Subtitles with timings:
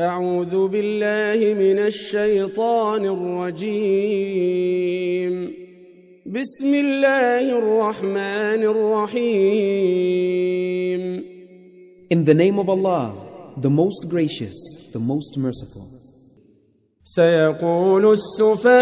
[0.00, 4.54] أعوذ بالله من الشيطان الرجيم.
[6.26, 8.62] بسم الله الرحمن
[9.18, 9.82] الرحيم.
[12.14, 13.12] In the name of Allah,
[13.56, 14.54] the most gracious,
[14.92, 15.82] the most merciful.
[17.04, 18.78] سيقول السفهاء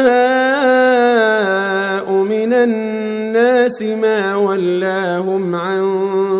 [2.12, 5.84] من الناس ما ولاهم عن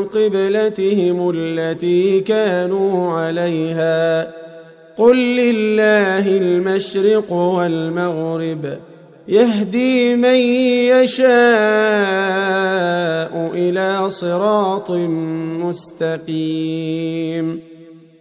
[0.04, 4.35] قبلتهم التي كانوا عليها.
[4.98, 8.78] قل لله المشرق والمغرب
[9.28, 10.36] يهدي من
[10.94, 11.26] يشاء
[13.54, 14.90] إلى صراط
[15.60, 17.60] مستقيم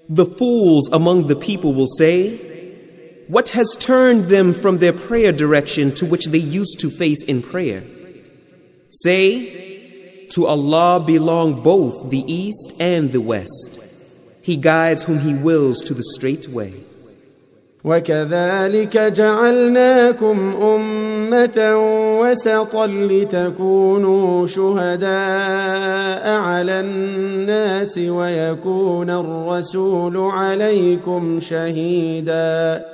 [0.08, 2.38] The fools among the people will say,
[3.28, 7.42] What has turned them from their prayer direction to which they used to face in
[7.42, 7.82] prayer?
[8.92, 13.85] Say, To Allah belong both the east and the west.
[14.45, 16.73] He guides whom He wills to the straight way.
[17.85, 21.77] وكذلك جعلناكم أمة
[22.21, 32.94] وسطا لتكونوا شهداء على الناس ويكون الرسول عليكم شهيداً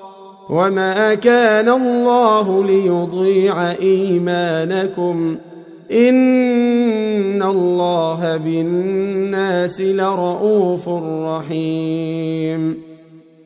[0.50, 5.36] وما كان الله ليضيع ايمانكم
[5.92, 10.88] ان الله بالناس لرءوف
[11.28, 12.86] رحيم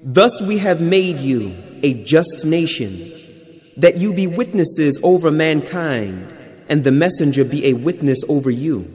[0.02, 3.12] Thus we have made you a just nation,
[3.76, 6.32] that you be witnesses over mankind,
[6.70, 8.86] and the messenger be a witness over you.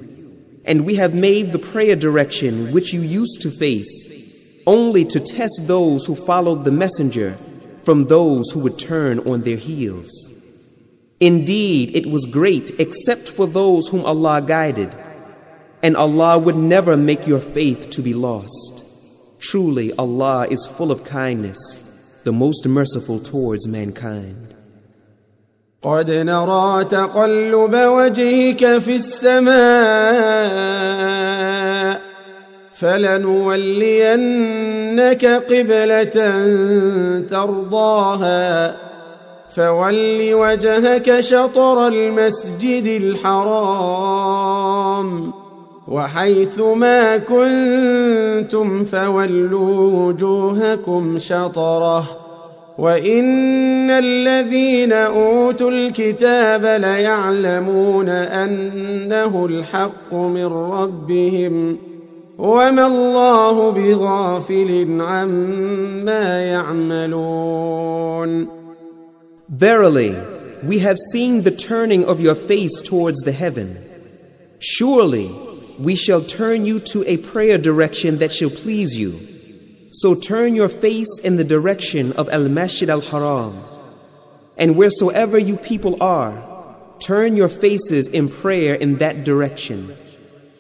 [0.66, 5.68] And we have made the prayer direction which you used to face, only to test
[5.68, 7.36] those who followed the messenger
[7.90, 10.10] from those who would turn on their heels.
[11.20, 14.94] Indeed, it was great except for those whom Allah guided,
[15.82, 18.84] and Allah would never make your faith to be lost.
[19.40, 24.46] Truly, Allah is full of kindness, the most merciful towards mankind.
[25.86, 29.56] قد نرى تقلب وجهك في السماء
[32.81, 36.45] فلنولينك قبلة
[37.31, 38.77] ترضاها.
[39.57, 44.31] فول وجهك شطر المسجد الحرام.
[45.89, 52.05] وحيث ما كنتم فولوا وجوهكم شطره.
[52.79, 61.90] وإن الذين أوتوا الكتاب ليعلمون أنه الحق من ربهم.
[62.40, 67.86] وما الله بغافل عما يعملون
[69.48, 70.16] Verily,
[70.64, 73.78] we have seen the turning of your face towards the heaven.
[74.60, 75.32] Surely,
[75.80, 79.14] we shall turn you to a prayer direction that shall please you.
[79.92, 83.56] So turn your face in the direction of Al Masjid Al Haram.
[84.58, 86.34] And wheresoever you people are,
[87.00, 89.96] turn your faces in prayer in that direction.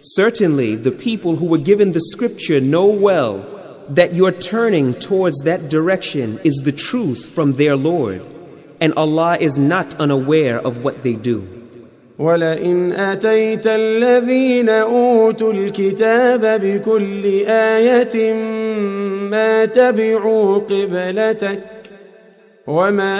[0.01, 3.43] Certainly, the people who were given the scripture know well
[3.89, 8.21] that your turning towards that direction is the truth from their Lord,
[8.79, 11.47] and Allah is not unaware of what they do.
[12.19, 18.33] ولئن أتيت الذين أوتوا الكتاب بكل آية
[19.31, 21.59] ما تبعوا قبلتك
[22.70, 23.18] وما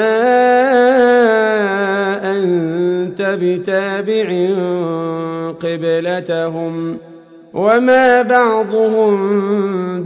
[2.39, 4.29] أنت بتابع
[5.63, 6.97] قبلتهم
[7.55, 9.17] وما بعضهم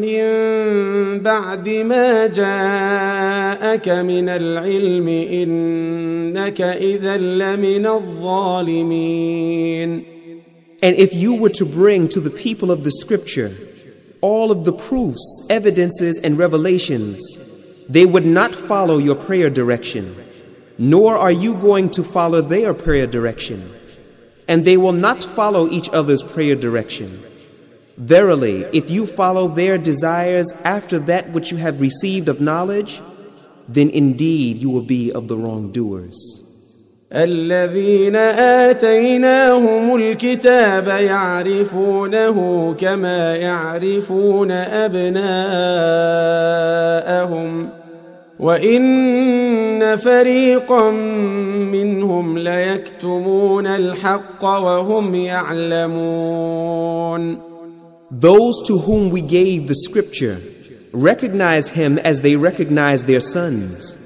[0.00, 0.24] من
[1.18, 9.38] بعد ما جاءك من العلم إنك إذا لمن الظالمين
[10.80, 13.50] And if you were to bring to the people of the scripture
[14.20, 17.20] all of the proofs, evidences, and revelations,
[17.88, 20.14] they would not follow your prayer direction,
[20.78, 23.71] nor are you going to follow their prayer direction,
[24.46, 27.22] and they will not follow each other's prayer direction.
[27.98, 33.00] Verily, if you follow their desires after that which you have received of knowledge,
[33.68, 36.44] then indeed you will be of the wrongdoers.
[37.12, 38.16] الذين
[38.66, 45.28] آتيناهم الكتاب يعرفونه كما يعرفون أبناءهم
[48.39, 50.91] وإن فريقا
[51.71, 56.33] منهم ليكتمون الحق وهم يعلمون
[58.11, 60.39] Those to whom we gave the scripture
[60.93, 63.97] recognize him as they recognize their sons.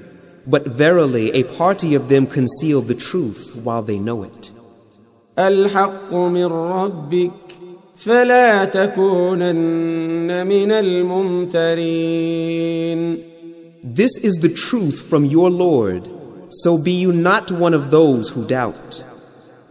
[0.46, 4.50] But verily, a party of them conceal the truth while they know it.
[5.38, 7.30] الحق من ربك
[7.96, 11.68] فلا تكونن من الممترين
[13.87, 16.07] This is the truth from your Lord,
[16.49, 19.03] so be you not one of those who doubt.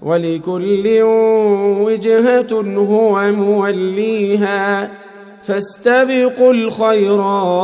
[0.02, 1.02] ولكل
[1.82, 4.90] وجهة هو موليها
[5.42, 7.62] فاستبقوا الخيرات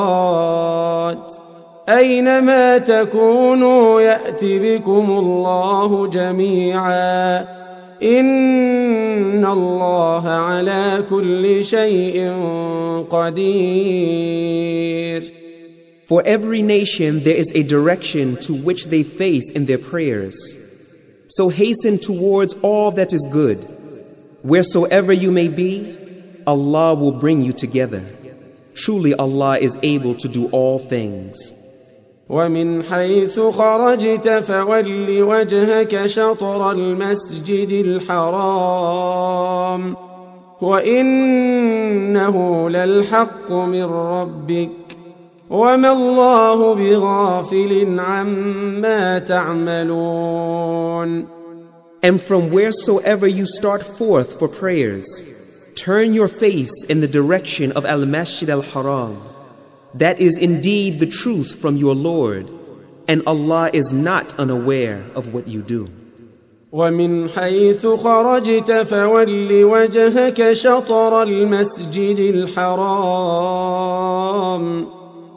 [1.88, 7.38] أينما تكونوا يأت بكم الله جميعا
[8.02, 12.32] إن الله على كل شيء
[13.10, 14.58] قدير
[16.12, 20.36] For every nation there is a direction to which they face in their prayers.
[21.28, 23.58] So hasten towards all that is good.
[24.42, 25.94] Wheresoever you may be,
[26.46, 28.02] Allah will bring you together.
[28.74, 31.52] Truly Allah is able to do all things.
[32.28, 39.96] ومن حيث خرجت فول وجهك شطر المسجد الحرام
[40.60, 44.81] وإنه للحق من ربك
[45.52, 50.58] وما الله بغافل عما تعملون
[52.00, 57.84] And from wheresoever you start forth for prayers, turn your face in the direction of
[57.84, 59.20] Al-Masjid al-Haram.
[59.94, 62.48] That is indeed the truth from your Lord,
[63.08, 65.90] and Allah is not unaware of what you do.
[66.72, 73.78] ومن حيث خرجت فول وجهك شطر المسجد الحرام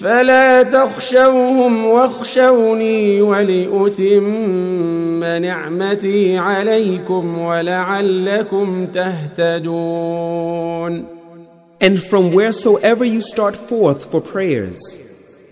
[0.00, 11.04] فلا تخشوهم واخشوني ولأتم نعمتي عليكم ولعلكم تهتدون
[11.80, 15.04] And from wheresoever you start forth for prayers,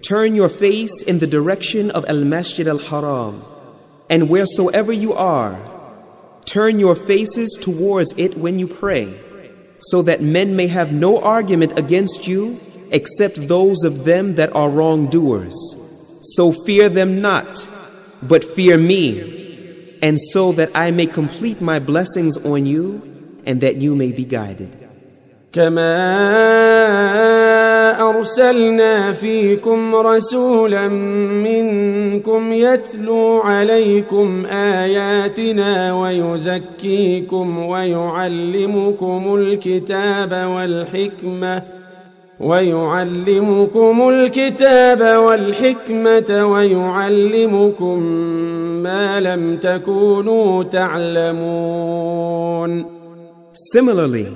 [0.02, 3.40] Turn your face in the direction of Al Masjid al Haram,
[4.10, 5.56] and wheresoever you are,
[6.44, 9.14] turn your faces towards it when you pray,
[9.78, 12.56] so that men may have no argument against you
[12.90, 15.56] except those of them that are wrongdoers.
[16.36, 17.66] So fear them not,
[18.22, 23.02] but fear me, and so that I may complete my blessings on you
[23.46, 24.76] and that you may be guided.
[28.00, 41.62] أرسلنا فيكم رسولا منكم يتلو عليكم آياتنا ويزكيكم ويعلمكم الكتاب والحكمة
[42.40, 48.02] ويعلمكم الكتاب والحكمة ويعلمكم
[48.82, 51.82] ما لم تكونوا تعلمون
[53.54, 54.28] Similarly,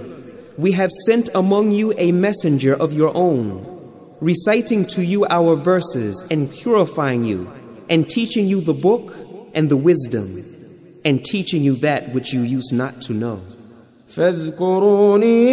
[0.58, 3.64] we have sent among you a messenger of your own,
[4.20, 7.50] reciting to you our verses and purifying you,
[7.88, 9.14] and teaching you the book
[9.54, 10.28] and the wisdom,
[11.06, 13.40] and teaching you that which you used not to know.
[14.15, 15.51] فاذكروني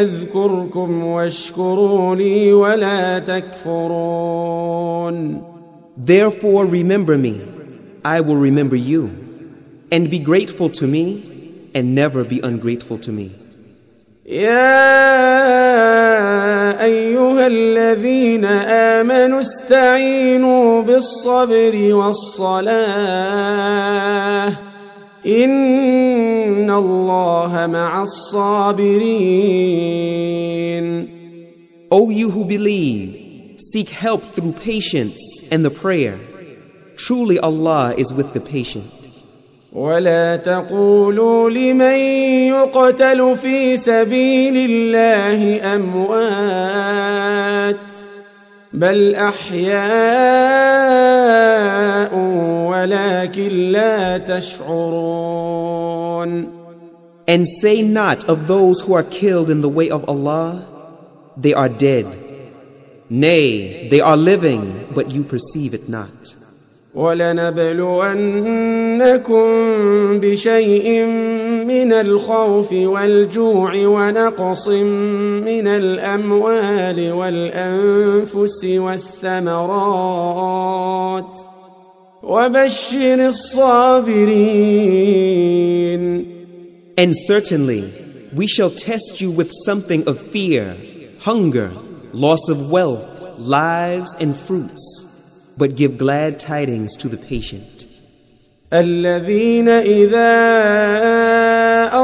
[0.00, 4.66] أذكركم واشكروا لي ولا تكفرون
[5.98, 7.40] Therefore remember me,
[8.04, 9.10] I will remember you,
[9.90, 11.22] and be grateful to me,
[11.74, 13.30] and never be ungrateful to me.
[14.26, 14.94] يا
[16.84, 22.76] أيها الذين آمنوا استعينوا بالصبر والصلاة
[25.26, 26.05] إن
[26.69, 29.61] الله مع الصابرين
[31.93, 33.09] O you who believe,
[33.59, 35.19] seek help through patience
[35.51, 36.17] and the prayer.
[36.95, 38.89] Truly Allah is with the patient.
[39.73, 41.99] ولا تقولوا لمن
[42.47, 47.11] يقتل في سبيل الله اموات
[48.75, 49.81] بل احياء
[52.69, 55.81] ولكن لا تشعرون
[57.27, 60.65] And say not of those who are killed in the way of Allah,
[61.37, 62.07] they are dead.
[63.09, 66.35] Nay, they are living, but you perceive it not.
[66.96, 68.16] ولنبلونكم
[70.18, 71.04] بشيء
[71.64, 79.86] من الخوف والجوع ونقص من الاموال والانفس والثمرات
[82.22, 84.76] وبشر الصابرين
[86.98, 87.84] And certainly,
[88.34, 90.74] we shall test you with something of fear,
[91.20, 91.70] hunger,
[92.14, 93.06] loss of wealth,
[93.38, 95.05] lives, and fruits.
[95.57, 97.85] but give glad tidings to the patient.
[98.73, 100.31] الذين إذا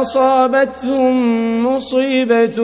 [0.02, 2.58] أصابتهم مصيبة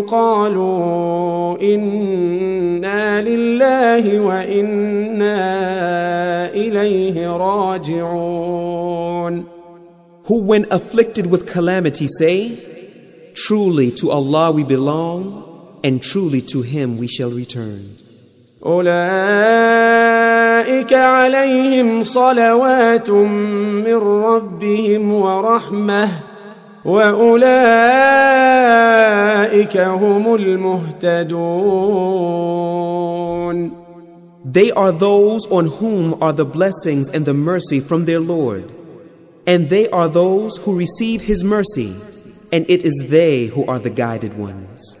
[0.00, 5.36] قالوا إنا لله وإنا
[6.54, 8.76] إليه راجعون
[10.28, 12.58] Who when afflicted with calamity say,
[13.34, 17.96] Truly to Allah we belong and truly to Him we shall return.
[18.65, 18.93] أولئك
[20.93, 26.09] عليهم صلوات من ربهم ورحمة
[26.85, 27.37] وأولئك
[29.77, 31.91] هم المهتدون
[34.43, 38.69] They are those on whom are the blessings and the mercy from their Lord.
[39.47, 41.95] And they are those who receive His mercy,
[42.51, 45.00] and it is they who are the guided ones.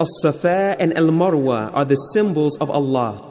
[0.00, 3.22] As-Safa and Al-Marwa are the symbols of Allah.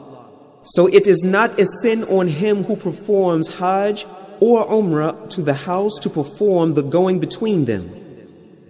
[0.62, 4.06] So it is not a sin on him who performs Hajj
[4.40, 7.90] or Umrah to the house to perform the going between them.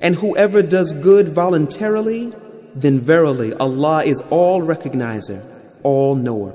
[0.00, 2.32] And whoever does good voluntarily,
[2.74, 5.44] then verily Allah is all recognizer,
[5.82, 6.54] all knower.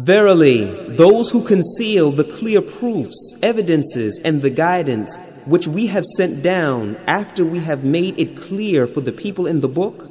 [0.00, 6.42] Verily, those who conceal the clear proofs, evidences, and the guidance which we have sent
[6.42, 10.10] down after we have made it clear for the people in the book,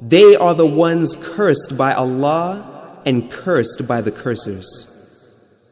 [0.00, 4.94] they are the ones cursed by Allah and cursed by the cursors.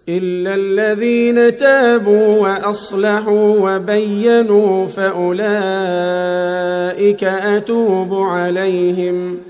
[0.08, 5.44] إلا الذين تابوا وأصلحوا وبينوا فأولئك
[7.24, 9.49] أتوب عليهم ۖ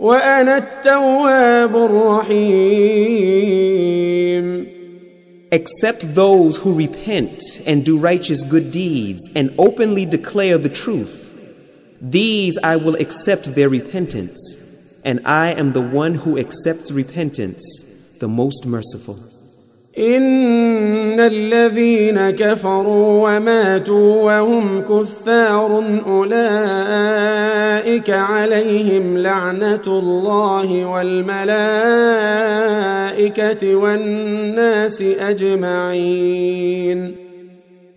[0.00, 3.16] وأنا التواب الرحيم
[5.52, 11.32] Except those who repent and do righteous good deeds and openly declare the truth.
[12.02, 18.28] These I will accept their repentance, and I am the one who accepts repentance, the
[18.28, 19.29] most merciful.
[19.97, 31.35] إن الذين كفروا وماتوا وهم كفار أولئك عليهم لعنة الله والملائكة
[33.75, 37.15] والناس أجمعين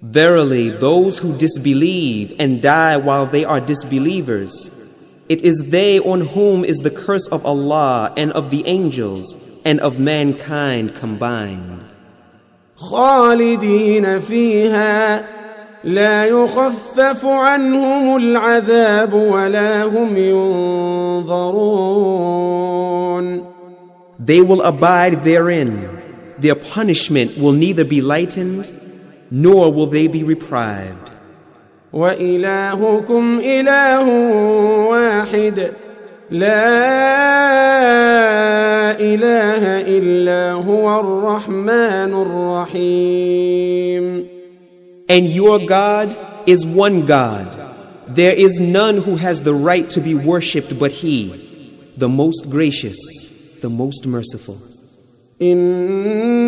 [0.02, 4.70] Verily, those who disbelieve and die while they are disbelievers,
[5.28, 9.34] it is they on whom is the curse of Allah and of the angels
[9.65, 11.83] and of mankind combined.
[12.75, 15.25] خالدين فيها
[15.83, 20.17] لا يخفف عنهم العذاب ولا هم
[21.27, 21.99] ينظرون
[24.19, 25.89] They will abide therein.
[26.37, 28.71] Their punishment will neither be lightened
[29.31, 31.09] nor will they be reprived.
[31.93, 34.07] وإلهكم إله
[34.89, 35.71] واحد
[36.33, 36.89] لا
[38.99, 44.25] إله إلا هو الرحمن الرحيم
[45.09, 46.15] And your God
[46.45, 47.47] is one God.
[48.07, 51.33] There is none who has the right to be worshipped but He,
[51.97, 52.99] the most gracious,
[53.61, 54.57] the most merciful.
[55.41, 55.57] إن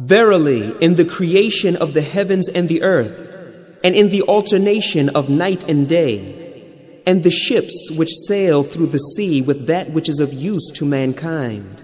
[0.00, 5.28] Verily, in the creation of the heavens and the earth, and in the alternation of
[5.28, 10.18] night and day, and the ships which sail through the sea with that which is
[10.18, 11.82] of use to mankind,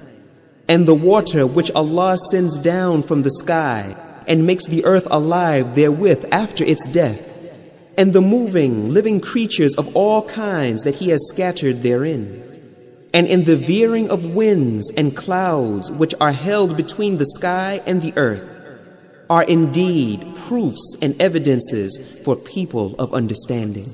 [0.67, 3.95] and the water which Allah sends down from the sky
[4.27, 7.37] and makes the earth alive therewith after its death,
[7.99, 12.46] and the moving, living creatures of all kinds that He has scattered therein
[13.16, 18.02] and in the veering of winds and clouds which are held between the sky and
[18.02, 18.48] the earth,
[19.30, 23.86] are indeed proofs and evidences for people of understanding.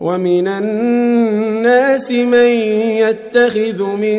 [0.00, 2.48] ومن الناس من
[3.00, 4.18] يتخذ من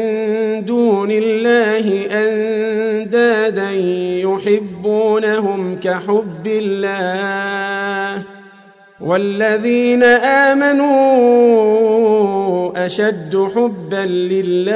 [0.66, 3.72] دون الله اندادا
[4.26, 8.24] يحبونهم كحب الله
[9.02, 10.88] والذين امنوا
[12.77, 14.73] اشد حبا لله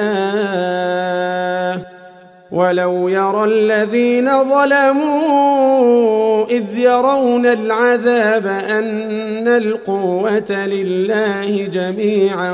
[2.51, 12.53] ولو يرى الذين ظلموا اذ يرون العذاب ان القوه لله جميعا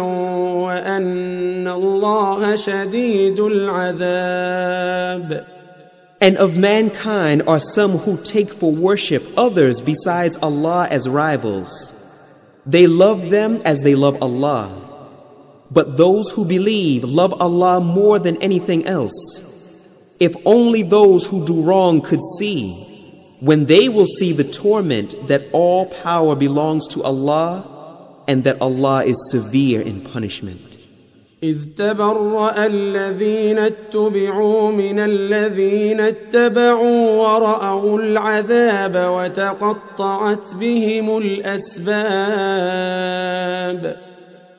[0.66, 5.44] وان الله شديد العذاب
[6.22, 11.92] And of mankind are some who take for worship others besides Allah as rivals.
[12.64, 14.81] They love them as they love Allah.
[15.71, 20.15] But those who believe love Allah more than anything else.
[20.19, 22.73] If only those who do wrong could see,
[23.39, 27.65] when they will see the torment that all power belongs to Allah
[28.27, 30.77] and that Allah is severe in punishment.
[31.43, 41.97] إذ تبرأ الذين اتبعوا من الذين اتبعوا ورأوا العذاب وتقطعت بهم الأسباب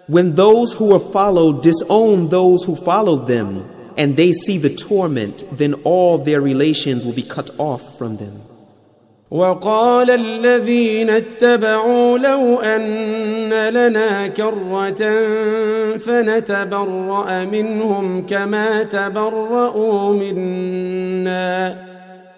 [0.06, 3.64] When those who were followed disown those who followed them,
[3.98, 8.40] and they see the torment, then all their relations will be cut off from them.
[9.30, 15.02] وقال الذين اتبعوا لو أن لنا كرة
[15.98, 21.76] فنتبرأ منهم كما تبرأوا منا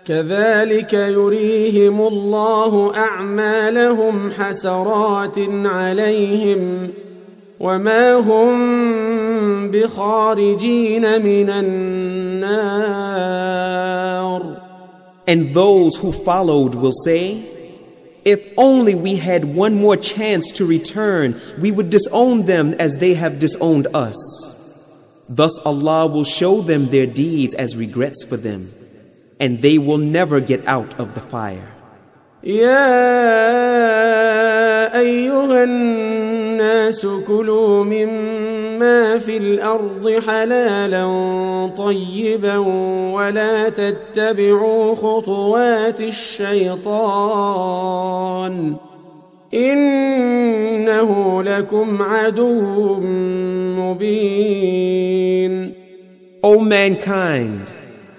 [0.07, 6.90] كذلك يريهم الله أعمالهم حسرات عليهم
[7.61, 12.90] وما هم بخارجين من النار
[15.27, 17.42] And those who followed will say,
[18.25, 23.14] If only we had one more chance to return, we would disown them as they
[23.14, 24.18] have disowned us.
[25.29, 28.66] Thus Allah will show them their deeds as regrets for them,
[29.38, 31.68] and they will never get out of the fire.
[32.44, 32.81] يا
[34.99, 35.64] أيها
[36.56, 41.06] الناس كلوا مما في الأرض حلالا
[41.78, 42.58] طيبا
[43.13, 47.15] ولا تتبعوا خطوات الشيطان
[49.54, 53.00] إنه لكم عدو
[53.80, 55.06] مبين
[56.44, 57.72] O mankind,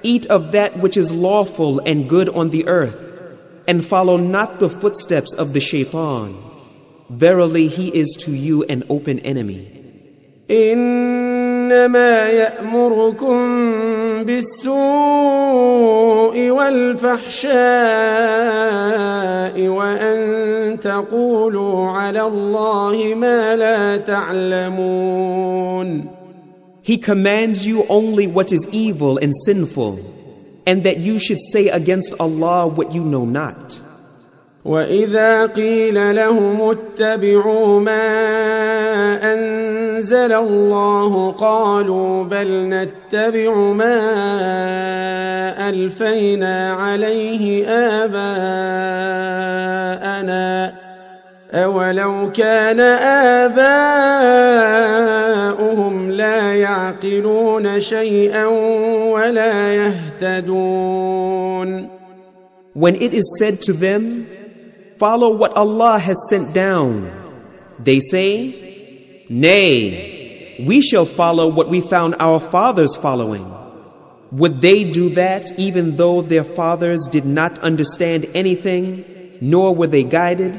[0.02, 2.98] eat of that which is lawful and good on the earth,
[3.68, 6.45] and follow not the footsteps of the shaitan.
[7.09, 9.81] Verily, he is to you an open enemy.
[10.51, 13.37] إنما يأمركم
[14.23, 14.71] بالسوء
[16.49, 17.51] والفحشاء
[19.67, 25.41] وأن تقولوا على الله ما لا تعلمون
[26.83, 29.99] He commands you only what is evil and sinful,
[30.65, 33.79] and that you should say against Allah what you know not.
[34.66, 38.06] وإذا قيل لهم اتبعوا ما
[39.32, 43.98] أنزل الله قالوا بل نتبع ما
[45.68, 48.26] ألفينا عليه آباءنا
[51.54, 52.80] أولو كان
[55.50, 58.46] آباؤهم لا يعقلون شيئا
[59.12, 61.16] ولا يهتدون
[62.76, 64.26] When it is said to them,
[64.98, 67.10] Follow what Allah has sent down,
[67.78, 73.44] they say, Nay, we shall follow what we found our fathers following.
[74.32, 79.04] Would they do that even though their fathers did not understand anything,
[79.40, 80.58] nor were they guided?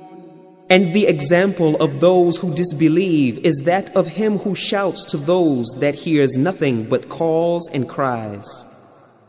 [0.71, 5.67] And the example of those who disbelieve is that of him who shouts to those
[5.79, 8.63] that hears nothing but calls and cries.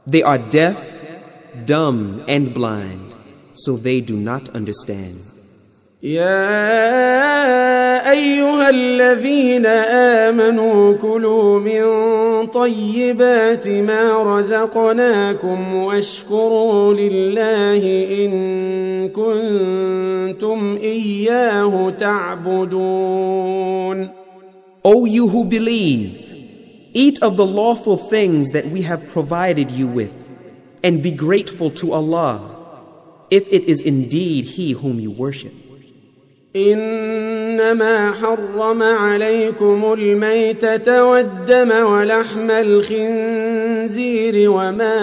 [0.07, 1.05] They are deaf,
[1.65, 3.17] dumb, and blind,
[3.55, 5.32] so they do not understand.
[6.04, 6.52] يا
[8.12, 9.66] ايها الذين
[10.26, 11.84] امنوا كلوا من
[12.48, 23.48] طيبات ما رزقناكم واشكروا لله ان كنتم اياه تعبدون
[24.86, 26.12] O you who believe,
[26.94, 30.13] eat of the lawful things that we have provided you with,
[30.82, 32.36] and be grateful to Allah,
[33.30, 35.61] if it is indeed He whom you worship.
[36.57, 44.99] إنما حرم عليكم الميتة والدم ولحم الخنزير وما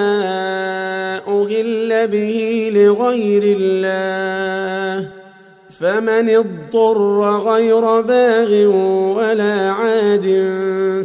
[1.27, 5.09] أهل به لغير الله
[5.79, 8.65] فمن اضطر غير باغ
[9.17, 10.25] ولا عاد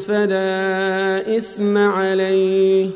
[0.06, 2.86] فلا إثم عليه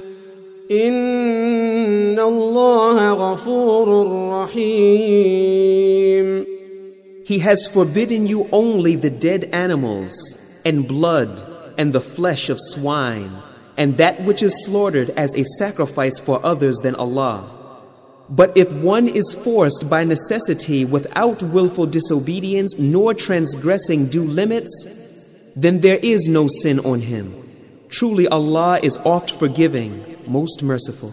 [0.71, 6.09] إن الله غفور رحيم
[7.29, 10.17] He has forbidden you only the dead animals,
[10.65, 11.43] and blood,
[11.77, 13.31] and the flesh of swine,
[13.77, 17.55] and that which is slaughtered as a sacrifice for others than Allah.
[18.31, 25.81] But if one is forced by necessity without willful disobedience nor transgressing due limits, then
[25.83, 27.35] there is no sin on him.
[27.91, 31.13] Truly Allah is oft forgiving, most merciful.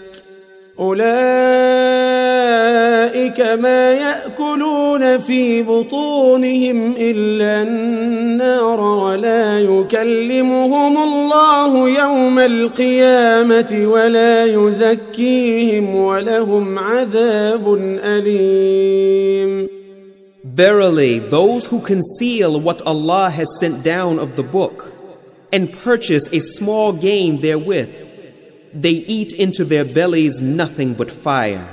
[0.81, 1.01] اولئك
[3.41, 17.73] ما ياكلون في بطونهم الا النار ولا يكلمهم الله يوم القيامه ولا يزكيهم ولهم عذاب
[18.03, 19.67] اليم
[20.43, 24.91] Verily, those who conceal what Allah has sent down of the book
[25.53, 28.10] and purchase a small gain therewith,
[28.72, 31.66] they eat into their bellies nothing but fire.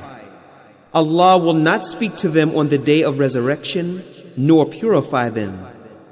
[0.93, 4.03] Allah will not speak to them on the day of resurrection,
[4.37, 5.65] nor purify them,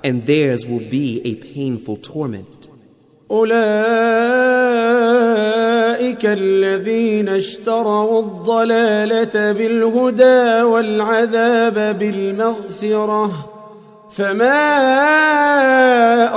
[0.04, 2.68] and theirs will be a painful torment.
[3.32, 3.56] أولئك
[6.26, 13.50] الذين اشتروا الضلالة بالهدى والعذاب بالمغفرة
[14.10, 14.82] فما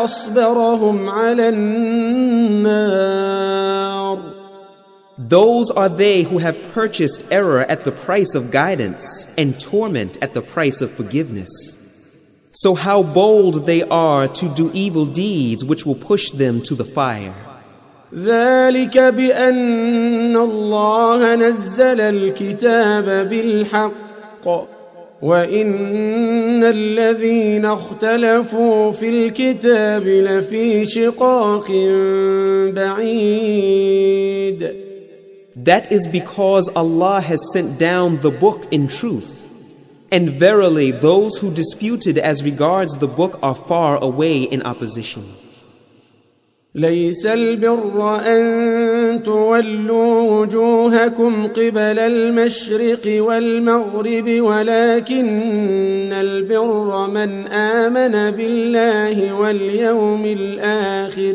[0.05, 2.75] أصبرهم على النار
[5.19, 10.35] Those are they who have purchased error at the price of guidance and torment at
[10.35, 11.51] the price of forgiveness.
[12.53, 16.85] So, how bold they are to do evil deeds which will push them to the
[16.85, 17.33] fire.
[18.15, 24.49] ذلك بأن الله نزل الكتاب بالحق
[25.23, 31.71] وإن الذين اختلفوا في الكتاب لفي شقاق
[32.75, 34.78] بعيد
[35.59, 39.43] That is because Allah has sent down the book in truth.
[40.11, 45.25] And verily, those who disputed as regards the book are far away in opposition.
[46.75, 61.35] ليس البر أن تولوا وجوهكم قبل المشرق والمغرب ولكن البر من آمن بالله واليوم الآخر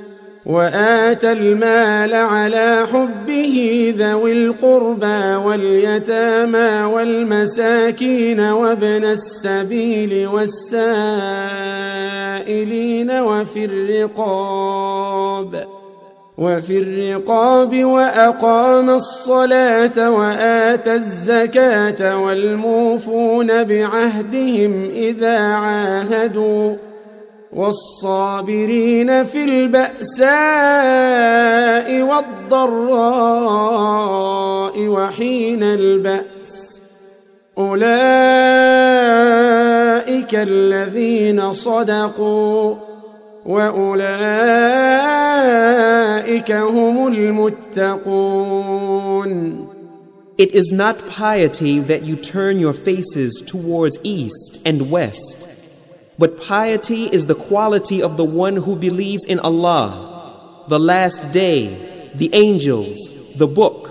[0.45, 10.71] وآتى المال على حبه ذوي القربى واليتامى والمساكين وابن السبيل والسائلين
[13.11, 15.65] وفي الرقاب
[16.37, 26.75] وفي الرقاب وأقام الصلاة وآتى الزكاة والموفون بعهدهم إذا عاهدوا
[27.53, 30.31] والصابرين في البأساء
[32.01, 33.11] والضراء
[34.87, 36.81] وحين البأس.
[37.57, 37.81] أولئك
[40.35, 42.75] الذين صدقوا
[43.45, 44.11] وأولئك
[46.51, 48.61] هم المتقون.
[50.37, 55.50] It is not piety that you turn your faces towards east and west.
[56.21, 62.11] But piety is the quality of the one who believes in Allah, the last day,
[62.13, 63.89] the angels, the book,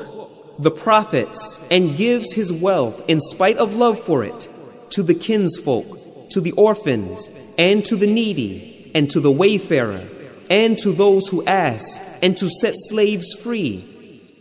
[0.57, 4.49] the prophets, and gives his wealth in spite of love for it
[4.91, 5.85] to the kinsfolk,
[6.31, 10.05] to the orphans, and to the needy, and to the wayfarer,
[10.49, 13.85] and to those who ask, and to set slaves free,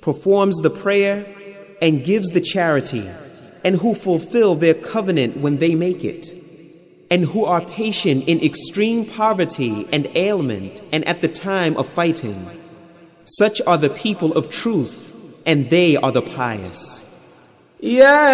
[0.02, 1.26] performs the prayer,
[1.82, 3.10] and gives the charity,
[3.64, 6.39] and who fulfill their covenant when they make it
[7.11, 12.47] and who are patient in extreme poverty and ailment and at the time of fighting.
[13.25, 15.13] Such are the people of truth,
[15.47, 17.11] and they are the pious.
[17.83, 18.31] يا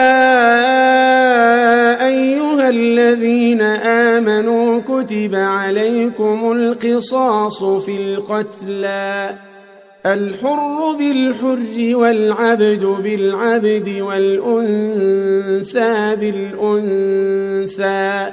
[2.06, 9.34] أيها الذين آمنوا كتب عليكم القصاص في القتلى
[10.06, 18.32] الحر بالحر والعبد بالعبد والأنثى بالأنثى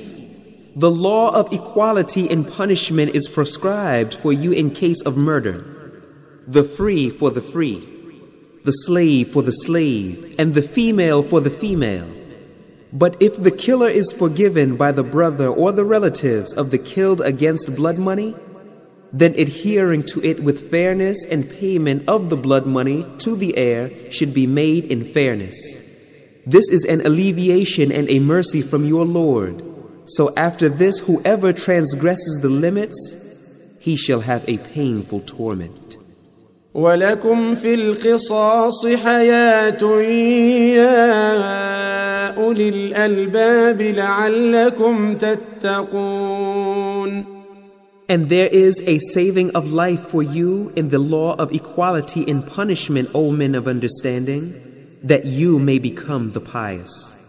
[0.75, 5.65] The law of equality in punishment is prescribed for you in case of murder,
[6.47, 7.85] the free for the free,
[8.63, 12.07] the slave for the slave, and the female for the female.
[12.93, 17.19] But if the killer is forgiven by the brother or the relatives of the killed
[17.19, 18.33] against blood money,
[19.11, 23.89] then adhering to it with fairness and payment of the blood money to the heir
[24.09, 25.79] should be made in fairness.
[26.47, 29.61] This is an alleviation and a mercy from your Lord.
[30.15, 32.97] So after this, whoever transgresses the limits,
[33.79, 35.97] he shall have a painful torment.
[36.73, 39.83] ولكم في القصاص حياة
[40.75, 46.61] يا أولي الألباب لعلكم تتقون
[48.09, 52.43] And there is a saving of life for you in the law of equality in
[52.43, 54.53] punishment, O men of understanding,
[55.03, 57.20] that you may become the pious.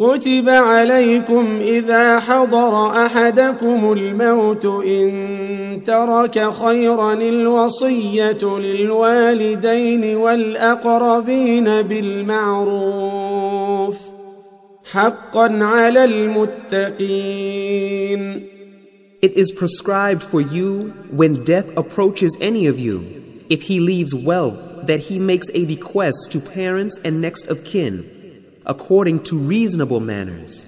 [0.00, 13.16] كتب عليكم إذا حضر أحدكم الموت إن ترك خيرا الوصية للوالدين والأقربين بالمعروف
[14.84, 17.70] حقا على المتقين
[19.22, 23.04] It is prescribed for you when death approaches any of you,
[23.50, 28.04] if he leaves wealth, that he makes a bequest to parents and next of kin
[28.69, 30.67] according to reasonable manners.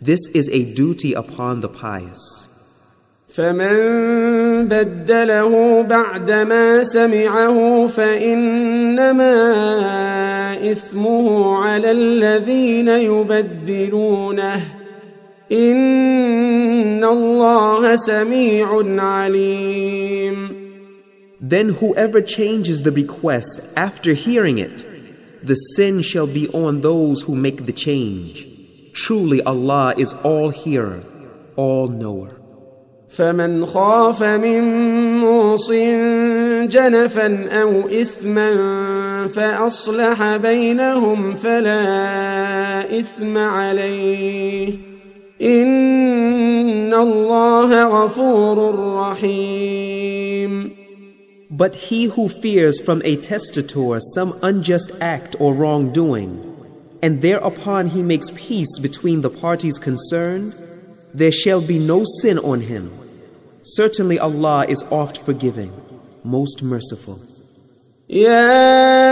[0.00, 2.46] This is a duty upon the pious.
[3.36, 9.32] فمن بدله بعدما سمعه فإنما
[10.72, 14.60] إثمه على الذين يبدلونه
[15.52, 18.68] إن الله سميع
[19.02, 20.66] عليم
[21.38, 24.86] Then whoever changes the request after hearing it
[25.42, 28.46] the sin shall be on those who make the change.
[28.92, 31.02] Truly Allah is all hearer,
[31.56, 32.32] all knower.
[33.08, 34.62] فمن خاف من
[35.20, 35.72] موص
[36.68, 38.50] جنفا أو إثما
[39.28, 44.74] فأصلح بينهم فلا إثم عليه
[45.42, 50.79] إن الله غفور رحيم
[51.50, 56.42] But he who fears from a testator some unjust act or wrongdoing,
[57.02, 60.54] and thereupon he makes peace between the parties concerned,
[61.14, 62.90] there shall be no sin on him.
[63.62, 65.72] Certainly Allah is oft forgiving,
[66.24, 67.20] most merciful.
[68.10, 69.04] يا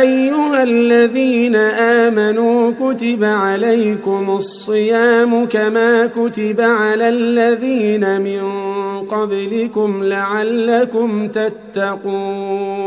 [0.00, 8.65] ايها الذين امنوا كتب عليكم الصيام كما كتب على الذين من
[9.09, 12.77] قبلكم لعلكم تتقون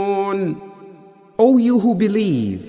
[1.38, 2.62] O you who believe,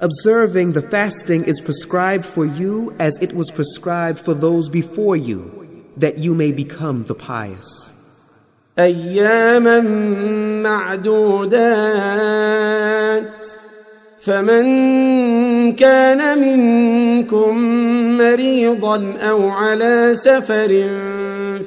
[0.00, 5.40] observing the fasting is prescribed for you as it was prescribed for those before you,
[5.98, 7.92] that you may become the pious.
[8.78, 9.80] اياما
[10.62, 11.58] معدودات
[14.20, 14.64] فمن
[15.72, 17.58] كان منكم
[18.18, 20.88] مريضا أو على سفر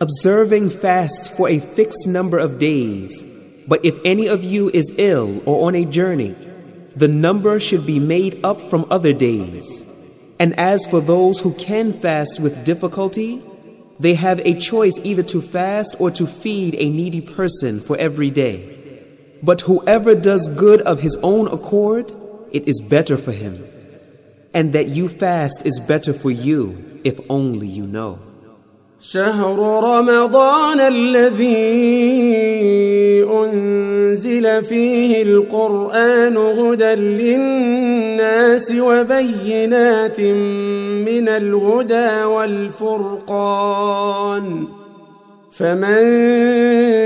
[0.00, 3.24] Observing fast for a fixed number of days,
[3.66, 6.36] but if any of you is ill or on a journey,
[6.94, 10.36] the number should be made up from other days.
[10.38, 13.42] And as for those who can fast with difficulty,
[13.98, 18.30] they have a choice either to fast or to feed a needy person for every
[18.30, 18.76] day.
[19.42, 22.12] But whoever does good of his own accord,
[22.52, 23.58] it is better for him.
[24.54, 28.27] And that you fast is better for you if only you know.
[29.00, 31.48] شهر رمضان الذي
[33.30, 43.84] أنزل فيه القرآن هدى للناس وبينات من الهدى والفرقان
[45.52, 46.02] فمن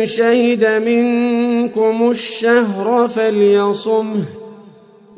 [0.06, 4.24] شهد منكم الشهر فليصمه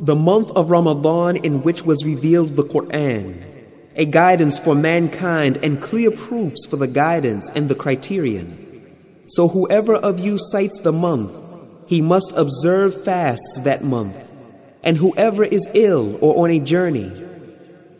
[0.00, 3.44] the month of Ramadan in which was revealed the Quran,
[3.96, 8.48] a guidance for mankind and clear proofs for the guidance and the criterion.
[9.28, 11.36] So whoever of you sights the month,
[11.86, 14.16] he must observe fasts that month.
[14.82, 17.12] And whoever is ill or on a journey,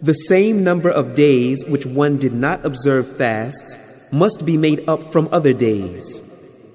[0.00, 5.02] the same number of days which one did not observe fasts must be made up
[5.02, 6.22] from other days.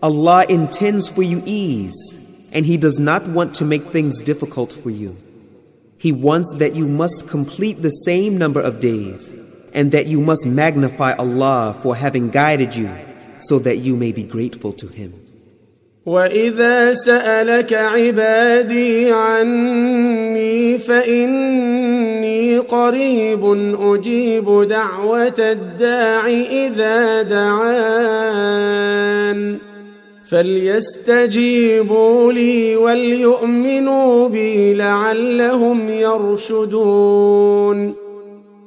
[0.04, 2.25] Allah intends for you ease
[2.55, 5.17] and He does not want to make things difficult for you.
[5.99, 9.35] He wants that you must complete the same number of days,
[9.75, 12.91] and that you must magnify Allah for having guided you,
[13.41, 15.15] so that you may be grateful to Him.
[16.07, 23.45] وإذا سألك عبادي عني فإني قريب
[23.81, 28.71] أجيب دعوة الداع إذا دعان
[30.31, 37.95] فليستجيبوا لي وليؤمنوا بي لعلهم يرشدون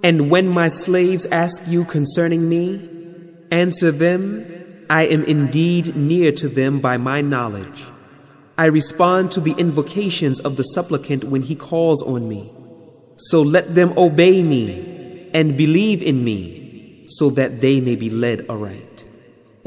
[0.05, 2.81] And when my slaves ask you concerning me,
[3.51, 4.43] answer them,
[4.89, 7.85] I am indeed near to them by my knowledge.
[8.57, 12.51] I respond to the invocations of the supplicant when he calls on me.
[13.29, 18.45] So let them obey me and believe in me, so that they may be led
[18.49, 18.86] aright.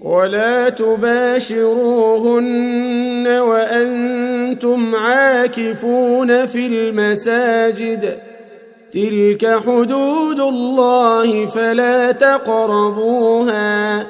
[0.00, 1.60] ولا تباشروهن
[3.26, 8.18] وأنتم عاكفون في المساجد.
[8.92, 14.06] تلك حدود الله فلا تقربوها.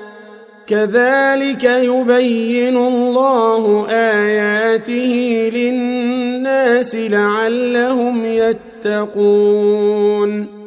[0.67, 8.27] كذلك يبين الله آياته للناس لعلهم
[8.85, 10.60] يتقون.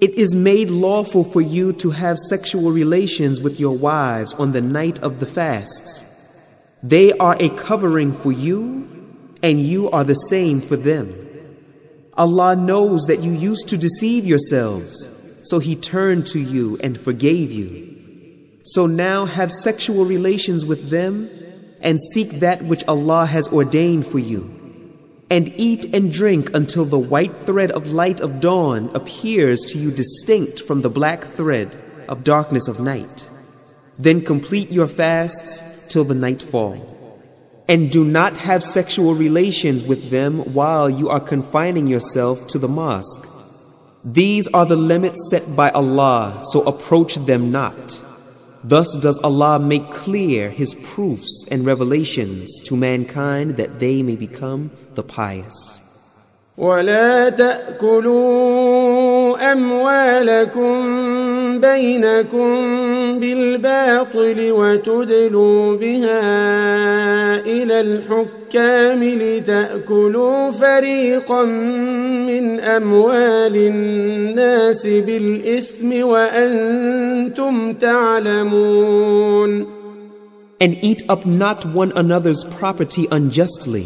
[0.00, 4.60] It is made lawful for you to have sexual relations with your wives on the
[4.60, 6.78] night of the fasts.
[6.84, 8.88] They are a covering for you,
[9.42, 11.12] and you are the same for them.
[12.16, 17.50] Allah knows that you used to deceive yourselves, so He turned to you and forgave
[17.50, 17.88] you.
[18.62, 21.28] So now have sexual relations with them
[21.80, 24.57] and seek that which Allah has ordained for you.
[25.30, 29.90] And eat and drink until the white thread of light of dawn appears to you
[29.90, 31.76] distinct from the black thread
[32.08, 33.28] of darkness of night.
[33.98, 36.94] Then complete your fasts till the nightfall.
[37.68, 42.68] And do not have sexual relations with them while you are confining yourself to the
[42.68, 43.26] mosque.
[44.04, 48.02] These are the limits set by Allah, so approach them not.
[48.64, 54.70] Thus does Allah make clear His proofs and revelations to mankind that they may become
[54.97, 55.83] the pious.
[56.57, 58.71] ولا تأكلوا
[59.51, 60.73] أموالكم
[61.59, 62.49] بينكم
[63.19, 66.19] بالباطل وتدلوا بها
[67.39, 71.43] إلى الحكام لتأكلوا فريقا
[72.29, 79.67] من أموال الناس بالإثم وأنتم تعلمون
[80.61, 83.85] And eat up not one another's property unjustly,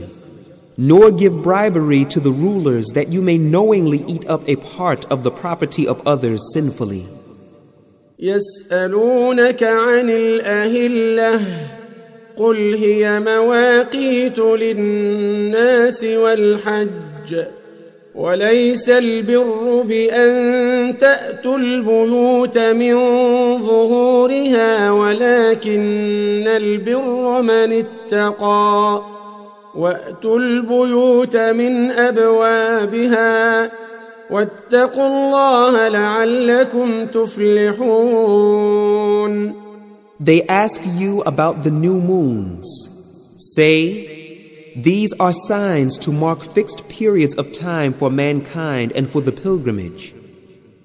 [0.78, 5.24] nor give bribery to the rulers that you may knowingly eat up a part of
[5.24, 7.06] the property of others sinfully.
[8.20, 11.42] يسألونك عن الأهلة
[12.38, 17.46] قل هي مواقيت للناس والحج
[18.16, 22.94] وليس البر بأن تأتوا البيوت من
[23.58, 29.11] ظهورها ولكن البر من اتقى
[29.76, 33.72] وأتوا البيوت من أبوابها
[34.32, 38.48] واتقوا الله لعلكم تفلحون
[40.20, 42.68] They ask you about the new moons.
[43.56, 44.18] Say,
[44.76, 50.16] These are signs to mark fixed periods of time for mankind and for the pilgrimage.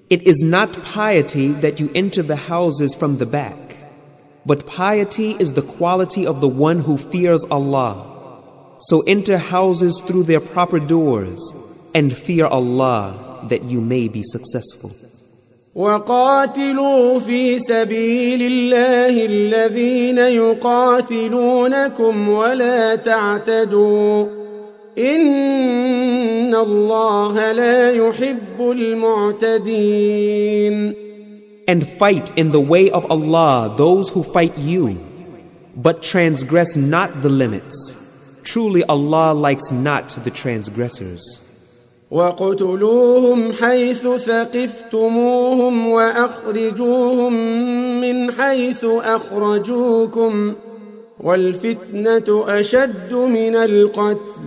[0.09, 3.77] It is not piety that you enter the houses from the back,
[4.45, 8.13] but piety is the quality of the one who fears Allah.
[8.80, 11.40] So enter houses through their proper doors
[11.94, 14.90] and fear Allah that you may be successful.
[15.74, 24.26] وقاتلوا في سبيل الله الذين يقاتلونكم ولا تعتدوا
[24.98, 28.60] إن الله لا يحب
[29.40, 30.94] المعتدين
[31.68, 34.98] And fight in the way of Allah those who fight you,
[35.76, 37.97] but transgress not the limits.
[38.50, 41.22] Truly Allah likes not the transgressors.
[42.10, 47.32] وقتلوهم حيث ثقفتموهم واخرجوهم
[48.00, 50.54] من حيث اخرجوكم
[51.20, 54.42] والفتنه اشد من القتل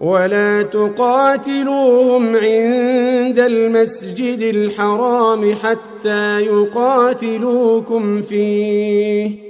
[0.00, 9.45] ولا تقاتلوهم عند المسجد الحرام حتى يقاتلوكم فيه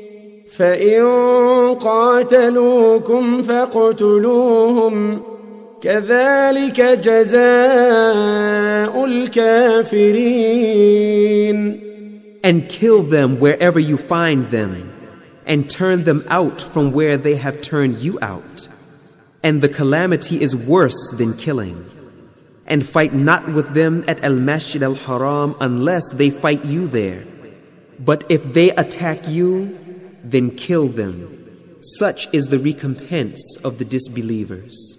[0.56, 5.22] فان قاتلوكم فاقتلوهم
[5.82, 7.46] كذلك جزاء
[9.06, 10.62] الكافرين
[12.44, 14.92] And kill them wherever you find them,
[15.46, 18.68] and turn them out from where they have turned you out.
[19.44, 21.78] And the calamity is worse than killing.
[22.66, 27.24] And fight not with them at Al Masjid al Haram unless they fight you there.
[28.00, 29.78] But if they attack you,
[30.26, 31.38] then kill them.
[31.82, 34.98] Such is the recompense of the disbelievers.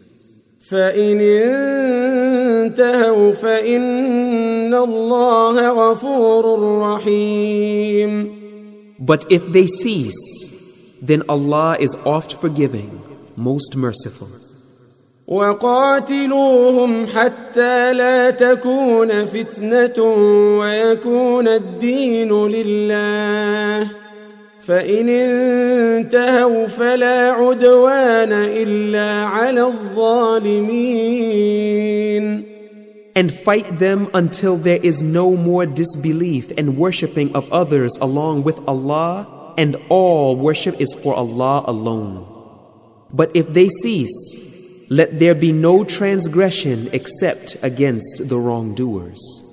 [0.71, 1.21] فإن
[2.65, 6.45] انتهوا فإن الله غفور
[6.81, 8.43] رحيم
[8.99, 13.03] But if they cease, then Allah is oft forgiving,
[13.37, 14.29] most merciful.
[15.27, 20.03] وقاتلوهم حتى لا تكون فتنة
[20.59, 23.96] ويكون الدين لله
[24.67, 31.23] فإن انتهوا فلا عدوان إلا على الظالمين
[33.15, 38.59] And fight them until there is no more disbelief and worshipping of others along with
[38.67, 42.25] Allah, and all worship is for Allah alone.
[43.13, 49.46] But if they cease, let there be no transgression except against the wrongdoers.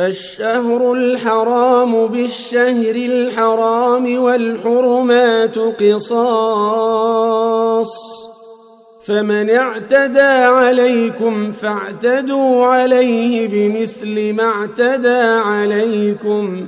[0.00, 6.68] الشهر الحرام بالشهر الحرام والحرمات قصاص
[9.04, 16.66] فمن اعتدى عليكم فاعتدوا عليه بمثل ما اعتدى عليكم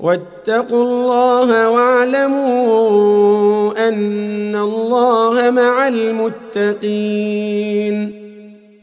[0.00, 3.08] واتقوا الله واعلموا
[3.88, 7.42] أن الله مع المتقين.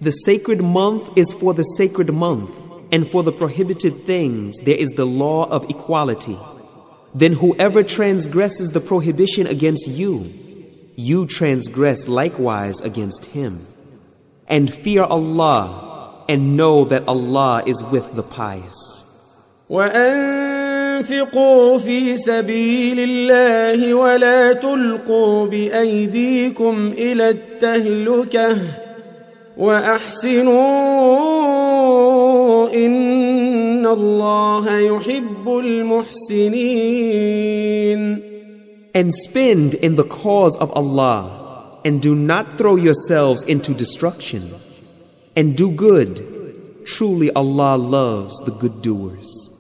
[0.01, 4.91] The sacred month is for the sacred month, and for the prohibited things there is
[4.91, 6.37] the law of equality.
[7.13, 10.25] Then whoever transgresses the prohibition against you,
[10.95, 13.57] you transgress likewise against him.
[14.47, 19.05] And fear Allah, and know that Allah is with the pious.
[19.69, 20.59] وأنفقوا
[21.79, 28.57] في سبيل الله ولا تلقوا بأيديكم إلى التهلكة
[29.57, 30.59] وأحسنوا
[32.74, 37.14] إن الله يحب المحسنين
[38.96, 44.42] And spend in the cause of Allah, and do not throw yourselves into destruction.
[45.34, 46.20] And do good.
[46.86, 49.50] Truly Allah loves the good doers.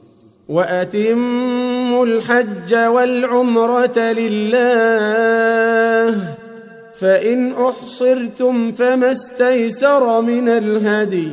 [0.48, 4.84] وأتموا الحج والعمرة لله
[7.00, 11.32] فإن أحصرتم فما استيسر من الهدي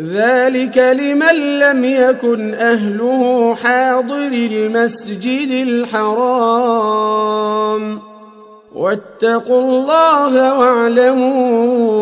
[0.00, 7.18] ذلك لمن لم يكن أهله حاضر المسجد الحرام
[8.74, 11.98] واتقوا الله واعلموا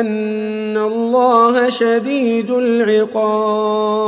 [0.00, 4.00] ان الله شديد العقاب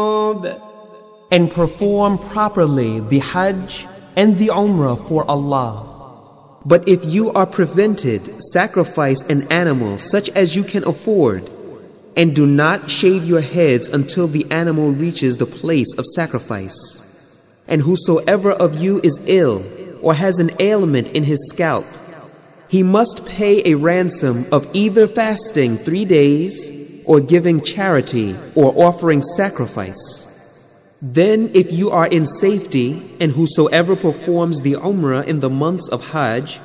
[1.33, 3.87] And perform properly the Hajj
[4.17, 5.89] and the Umrah for Allah.
[6.65, 8.21] But if you are prevented,
[8.53, 11.49] sacrifice an animal such as you can afford,
[12.17, 17.65] and do not shave your heads until the animal reaches the place of sacrifice.
[17.69, 19.67] And whosoever of you is ill,
[20.03, 21.85] or has an ailment in his scalp,
[22.69, 29.23] he must pay a ransom of either fasting three days, or giving charity, or offering
[29.23, 30.29] sacrifice.
[31.03, 36.13] Then, if you are in safety, and whosoever performs the Umrah in the months of
[36.13, 36.61] Hajj,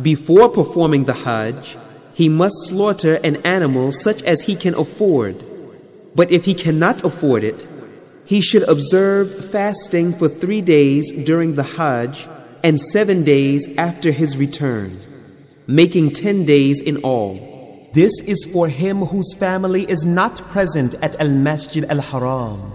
[0.00, 1.76] before performing the Hajj,
[2.14, 5.42] he must slaughter an animal such as he can afford.
[6.14, 7.66] But if he cannot afford it,
[8.24, 12.26] he should observe fasting for three days during the Hajj
[12.62, 14.96] and seven days after his return,
[15.66, 17.90] making ten days in all.
[17.92, 22.72] This is for him whose family is not present at Al Masjid Al Haram.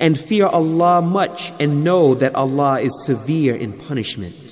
[0.00, 4.51] And fear Allah much and know that Allah is severe in punishment.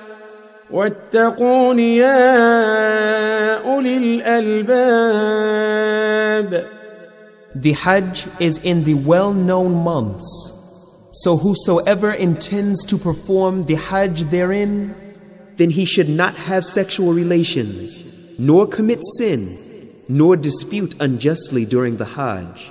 [0.70, 5.46] واتقون يا أولي الألباب
[7.54, 10.52] The Hajj is in the well known months.
[11.22, 14.94] So whosoever intends to perform the Hajj therein,
[15.56, 18.02] then he should not have sexual relations,
[18.38, 19.56] nor commit sin,
[20.06, 22.70] nor dispute unjustly during the Hajj.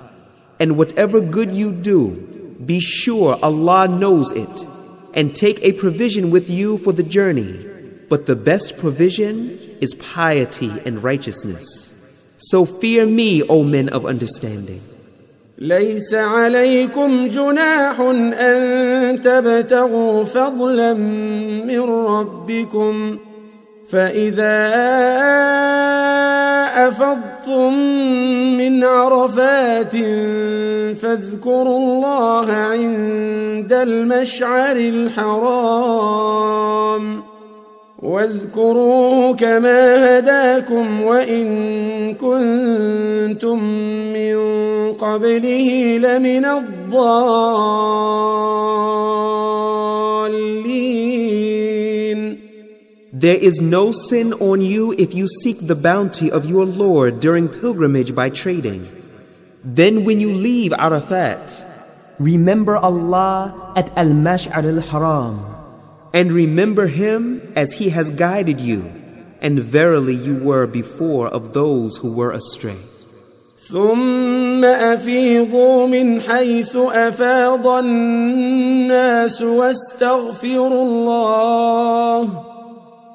[0.60, 2.16] And whatever good you do,
[2.64, 4.68] be sure Allah knows it,
[5.16, 7.69] and take a provision with you for the journey.
[8.11, 11.65] But the best provision is piety and righteousness.
[12.51, 14.81] So fear me, O men of understanding.
[15.59, 20.95] ليس عليكم جناح أن تبتغوا فضلا
[21.65, 23.19] من ربكم
[23.89, 24.71] فإذا
[26.89, 27.75] أفضتم
[28.57, 29.97] من عرفات
[30.97, 35.91] فاذكروا الله عند المشعر الحرام
[38.00, 41.48] واذكروه كما هداكم وإن
[42.14, 43.64] كنتم
[44.14, 44.36] من
[44.94, 47.66] قبله لمن الضالين
[53.14, 57.48] There is no sin on you if you seek the bounty of your Lord during
[57.48, 58.86] pilgrimage by trading.
[59.64, 61.66] Then when you leave Arafat,
[62.20, 65.49] remember Allah at Al-Mash'ar al-Haram
[66.14, 68.92] and remember Him as He has guided you
[69.42, 72.78] and verily you were before of those who were astray.
[73.70, 82.30] ثم أفيضوا من حيث أفاض الناس واستغفروا الله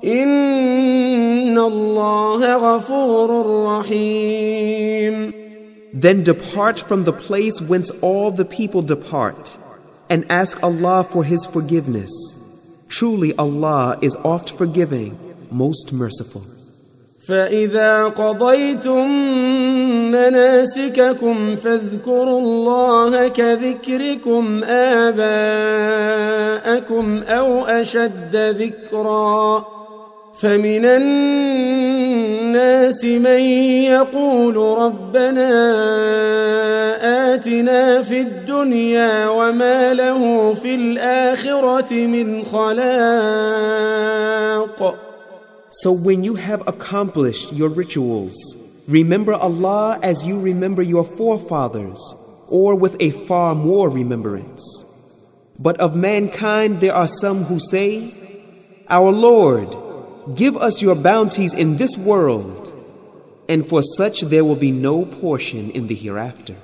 [0.05, 5.32] إن الله غفور رحيم
[5.93, 9.57] Then depart from the place whence all the people depart
[10.09, 12.43] and ask Allah for His forgiveness.
[12.88, 15.16] Truly Allah is oft forgiving,
[15.51, 16.43] most merciful.
[17.26, 19.11] فإذا قضيتم
[20.12, 25.22] مناسككم فاذكروا الله كذكركم آباءكم
[27.22, 29.64] أو أشد ذكرًا
[30.39, 32.25] فمن الناس
[33.05, 33.39] من
[33.83, 35.51] يقول ربنا
[37.33, 43.45] آتنا في الدنيا وما له في الآخرة من خلاق
[45.71, 48.36] So when you have accomplished your rituals,
[48.88, 51.99] remember Allah as you remember your forefathers,
[52.49, 54.63] or with a far more remembrance.
[55.59, 58.09] But of mankind there are some who say,
[58.89, 59.75] Our Lord,
[60.34, 62.72] Give us your bounties in this world,
[63.49, 66.55] and for such there will be no portion in the hereafter.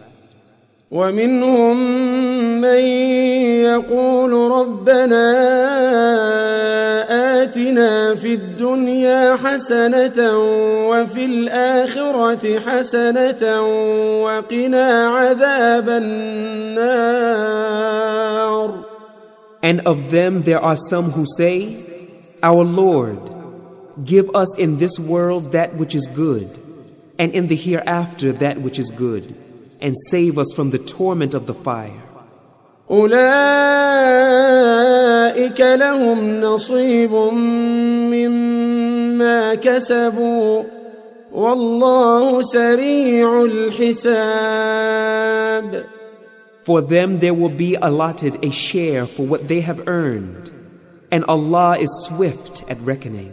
[0.90, 1.76] ومنهم
[2.60, 2.78] من
[3.66, 5.32] يقول ربنا
[7.42, 10.38] آتنا في الدنيا حسنة
[10.88, 13.62] وفي الآخرة حسنة
[14.22, 17.16] وقنا عذاب النار
[19.62, 21.74] And of them there are some who say,
[22.42, 23.18] Our Lord,
[24.04, 26.48] Give us in this world that which is good,
[27.18, 29.24] and in the hereafter that which is good,
[29.80, 32.02] and save us from the torment of the fire.
[32.90, 33.20] أولئك
[35.60, 37.12] لهم نصيب
[38.12, 40.62] مما كسبوا
[41.32, 44.86] والله سريع الحساب
[46.62, 50.50] For them there will be allotted a share for what they have earned,
[51.12, 53.32] and Allah is swift at reckoning.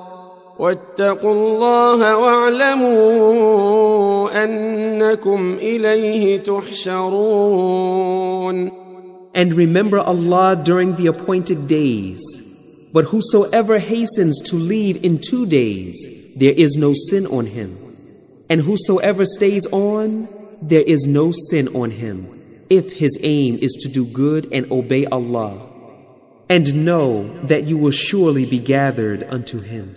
[0.60, 2.96] واتقوا الله واعلموا
[4.44, 7.96] انكم اليه تحشرون
[9.34, 12.22] And remember Allah during the appointed days.
[12.94, 15.96] But whosoever hastens to leave in two days,
[16.38, 17.76] there is no sin on him.
[18.48, 20.26] And whosoever stays on,
[20.62, 22.26] there is no sin on him,
[22.70, 25.68] if his aim is to do good and obey Allah.
[26.48, 29.94] And know that you will surely be gathered unto him.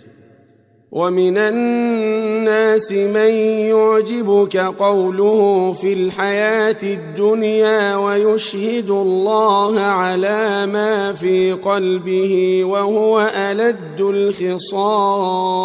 [0.94, 3.30] ومن الناس من
[3.70, 15.60] يعجبك قوله في الحياة الدنيا ويشهد الله على ما في قلبه وهو ألد الخصام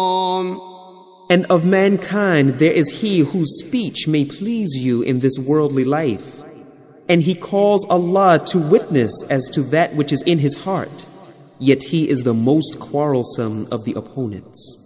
[1.28, 6.40] And of mankind there is he whose speech may please you in this worldly life.
[7.08, 11.04] And he calls Allah to witness as to that which is in his heart,
[11.58, 14.79] yet he is the most quarrelsome of the opponents.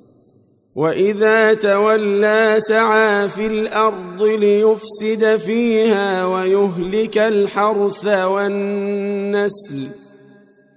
[0.74, 9.88] واذا تولى سعى في الارض ليفسد فيها ويهلك الحرث والنسل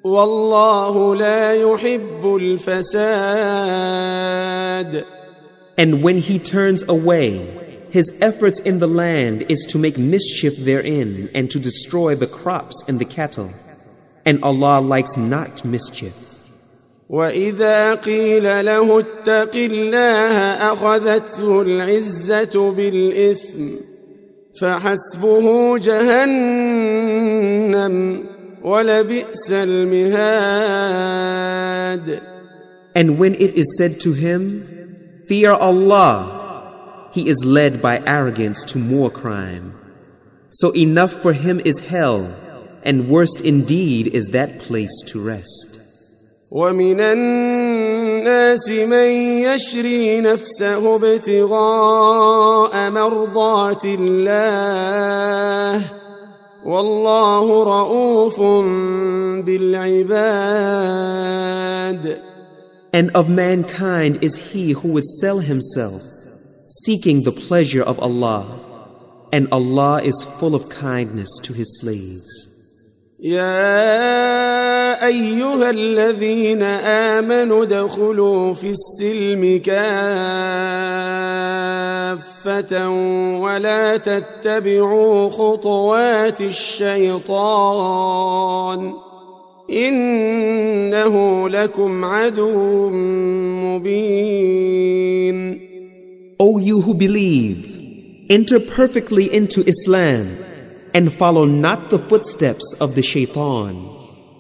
[0.03, 3.43] والله لا يحب الفساد
[5.75, 7.47] And when he turns away,
[7.91, 12.83] his efforts in the land is to make mischief therein and to destroy the crops
[12.87, 13.51] and the cattle.
[14.25, 16.26] And Allah likes not mischief.
[17.08, 20.36] واذا قيل له اتق الله
[20.72, 23.68] اخذته العزه بالاثم
[24.60, 27.14] فحسبه جهنم
[28.62, 30.98] ولبئس المهاد
[32.94, 34.62] And when it is said to him,
[35.28, 39.72] Fear Allah, he is led by arrogance to more crime.
[40.50, 42.34] So enough for him is hell,
[42.82, 45.77] and worst indeed is that place to rest.
[46.50, 49.10] ومن الناس من
[49.44, 55.82] يشري نفسه ابتغاء مرضات الله
[56.64, 58.40] والله رؤوف
[59.44, 60.68] بالعباد
[62.90, 66.00] And of mankind is he who would sell himself,
[66.84, 68.46] seeking the pleasure of Allah,
[69.30, 72.57] and Allah is full of kindness to his slaves.
[73.20, 79.78] يا أيها الذين آمنوا ادخلوا في السلم كافة
[83.40, 87.72] ولا تتبعوا خطوات الشيطان
[89.70, 92.90] إنه لكم عدو
[93.74, 94.88] مبين.
[96.40, 97.66] O you who believe,
[98.30, 100.47] enter perfectly into Islam.
[100.93, 103.89] and follow not the footsteps of the shaitan.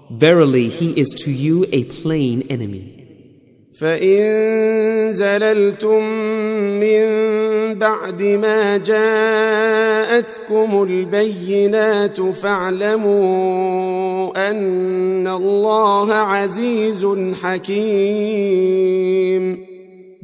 [0.09, 2.93] Verily, he is to you a plain enemy.
[3.73, 6.03] فإن زللتم
[6.79, 7.03] من
[7.79, 10.03] بعد ما جاءتكم
[10.83, 13.23] البينات فاعلموا
[14.49, 17.07] أن الله عزيز
[17.41, 18.93] حكيم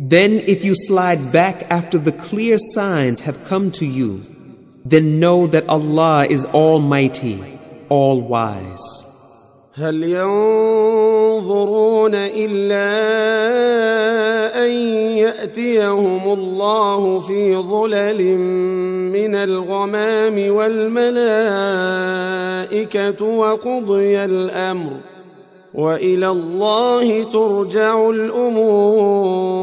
[0.02, 4.22] Then, if you slide back after the clear signs have come to you,
[4.85, 7.43] then know that Allah is Almighty,
[7.89, 9.05] All Wise.
[9.77, 11.45] هل ينظرون
[12.15, 12.87] إلا
[14.65, 14.71] أن
[15.19, 18.37] يأتيهم الله في ظلل
[19.11, 21.25] من الغمام والملائكة
[23.25, 24.91] وقضي الأمر
[25.75, 29.55] وإلى الله ترجع الأمور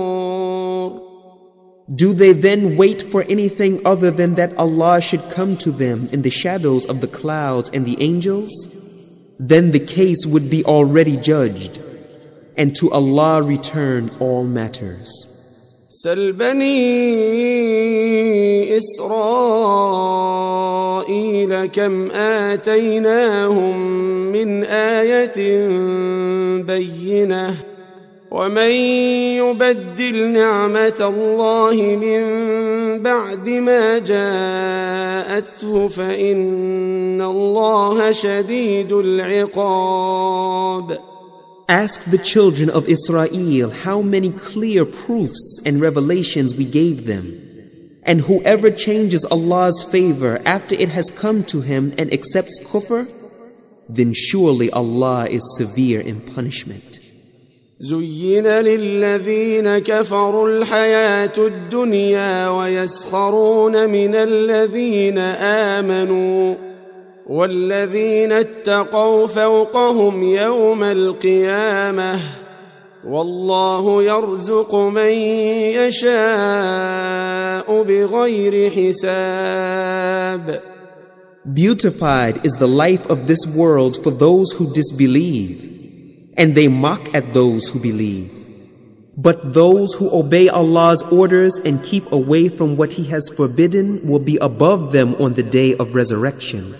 [1.95, 6.23] Do they then wait for anything other than that Allah should come to them in
[6.23, 8.51] the shadows of the clouds and the angels?
[9.39, 11.79] Then the case would be already judged,
[12.57, 15.33] and to Allah return all matters.
[15.91, 16.77] سل بني
[18.77, 20.07] إسرائيل
[21.67, 23.79] كم آتيناهم
[24.33, 25.69] من آية
[26.63, 27.70] بينة
[28.31, 28.71] ومن
[29.41, 32.23] يبدل نعمة الله من
[33.03, 40.99] بعد ما جاءته فإن الله شديد العقاب
[41.69, 47.43] Ask the children of Israel how many clear proofs and revelations we gave them.
[48.05, 53.11] And whoever changes Allah's favor after it has come to him and accepts kufr,
[53.89, 57.00] then surely Allah is severe in punishment.
[57.82, 65.18] زين للذين كفروا الحياة الدنيا ويسخرون من الذين
[65.78, 66.56] آمنوا
[67.28, 72.20] والذين اتقوا فوقهم يوم القيامة
[73.08, 75.12] والله يرزق من
[75.82, 76.24] يشاء
[77.84, 80.62] بغير حساب.
[81.44, 85.71] Beautified is the life of this world for those who disbelieve,
[86.42, 88.34] and they mock at those who believe.
[89.16, 94.26] But those who obey Allah's orders and keep away from what He has forbidden will
[94.26, 96.74] be above them on the day of resurrection.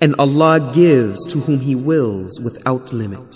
[0.00, 3.35] And Allah gives to whom He wills without limit.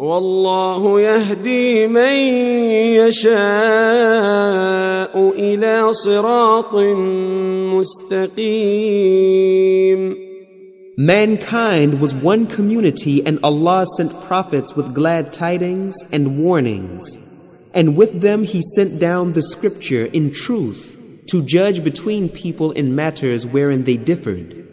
[0.00, 2.12] والله يهدي من
[2.96, 3.30] يشاء
[5.38, 6.74] الى صراط
[8.08, 9.20] مستقيم
[10.98, 17.16] Mankind was one community, and Allah sent prophets with glad tidings and warnings.
[17.72, 22.94] And with them He sent down the scripture in truth to judge between people in
[22.94, 24.63] matters wherein they differed.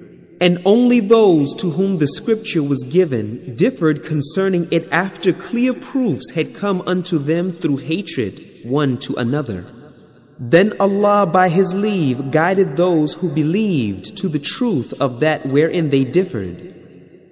[0.43, 6.33] And only those to whom the scripture was given differed concerning it after clear proofs
[6.33, 9.65] had come unto them through hatred one to another.
[10.41, 15.91] Then Allah, by His leave, guided those who believed to the truth of that wherein
[15.91, 16.75] they differed.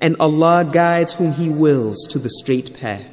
[0.00, 3.09] And Allah guides whom He wills to the straight path.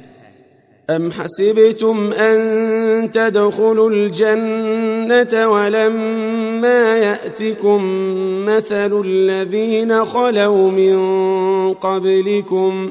[0.90, 7.80] أم حسبتم أن تدخلوا الجنة ولما يأتكم
[8.46, 10.98] مثل الذين خلوا من
[11.74, 12.90] قبلكم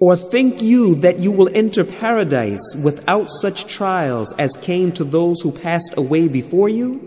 [0.00, 5.42] Or think you that you will enter paradise without such trials as came to those
[5.42, 7.06] who passed away before you?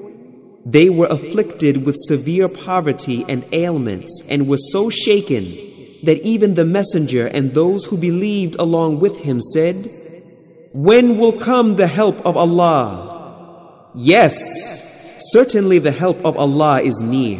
[0.63, 5.43] They were afflicted with severe poverty and ailments and were so shaken
[6.03, 9.75] that even the messenger and those who believed along with him said,
[10.73, 13.89] When will come the help of Allah?
[13.95, 17.39] Yes, certainly the help of Allah is near.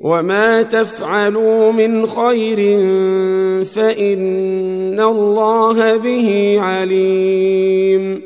[0.00, 2.58] وما تفعلوا من خير
[3.64, 8.22] فإن الله به عليم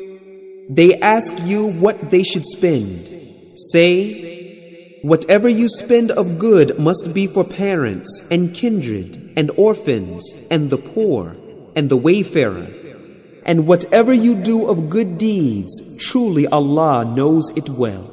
[0.69, 3.09] They ask you what they should spend.
[3.73, 4.29] Say,
[5.01, 10.21] Whatever you spend of good must be for parents and kindred and orphans
[10.51, 11.37] and the poor
[11.75, 12.67] and the wayfarer.
[13.45, 18.12] And whatever you do of good deeds, truly Allah knows it well.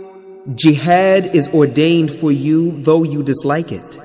[0.54, 3.98] Jihad is ordained for you though you dislike it.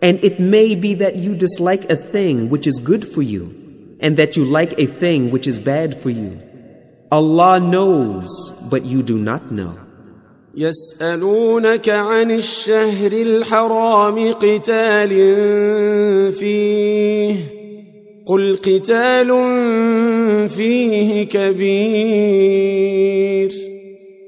[0.00, 3.54] And it may be that you dislike a thing which is good for you,
[4.00, 6.38] and that you like a thing which is bad for you.
[7.12, 9.78] Allah knows, but you do not know.
[10.56, 15.08] يسألونك عن الشهر الحرام قتال
[16.32, 17.36] فيه
[18.26, 19.28] قل قتال
[20.48, 22.32] فيه كبير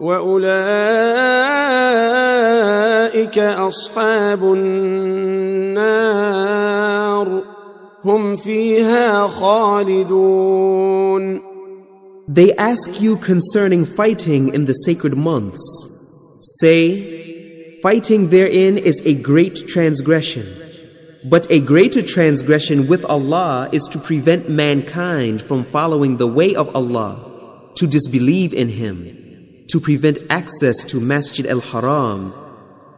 [0.00, 0.58] واولئك
[3.38, 5.90] اصحاب النار
[8.04, 10.70] هم فيها خالدون
[12.32, 15.60] They ask you concerning fighting in the sacred months.
[16.60, 17.20] Say,
[17.82, 20.44] Fighting therein is a great transgression.
[21.24, 26.74] But a greater transgression with Allah is to prevent mankind from following the way of
[26.76, 28.96] Allah, to disbelieve in Him,
[29.67, 32.33] to prevent access to Masjid al Haram,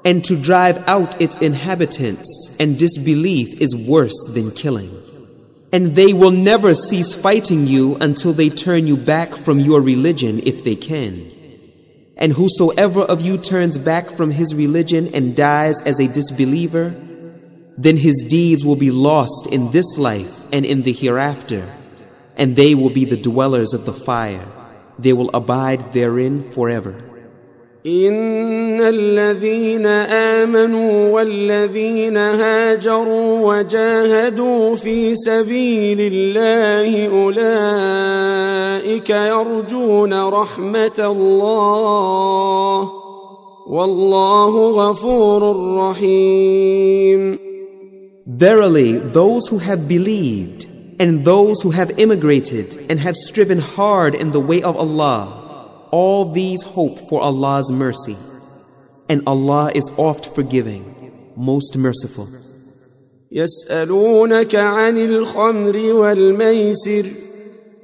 [0.03, 4.91] and to drive out its inhabitants, and disbelief is worse than killing.
[5.73, 10.39] And they will never cease fighting you until they turn you back from your religion
[10.45, 11.29] if they can.
[12.15, 16.95] And whosoever of you turns back from his religion and dies as a disbeliever,
[17.77, 21.67] then his deeds will be lost in this life and in the hereafter,
[22.35, 24.47] and they will be the dwellers of the fire
[24.98, 26.94] They will abide therein forever.
[27.86, 42.90] إن الذين آمنوا والذين هاجروا وجاهدوا في سبيل الله أولئك يرجون رحمة الله
[43.66, 45.42] والله غفور
[45.76, 47.38] رحيم
[48.24, 50.55] Verily, those who have believed
[50.98, 55.42] and those who have immigrated and have striven hard in the way of Allah
[55.92, 58.16] all these hope for Allah's mercy.
[59.08, 60.82] And Allah is oft forgiving,
[61.36, 62.26] most merciful.
[63.32, 67.06] يسألونك عن الخمر والميسر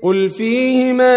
[0.02, 1.16] قل فيهما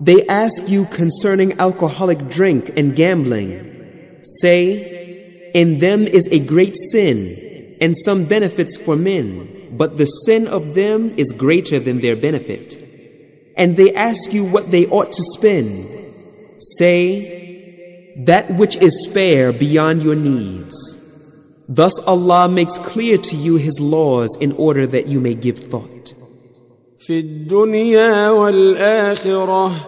[0.00, 4.20] They ask you concerning alcoholic drink and gambling.
[4.40, 9.54] Say, in them is a great sin and some benefits for men.
[9.76, 12.78] but the sin of them is greater than their benefit.
[13.56, 15.68] And they ask you what they ought to spend.
[16.78, 20.76] Say, that which is spare beyond your needs.
[21.68, 26.14] Thus Allah makes clear to you His laws in order that you may give thought.
[26.98, 29.87] في الدنيا والآخرة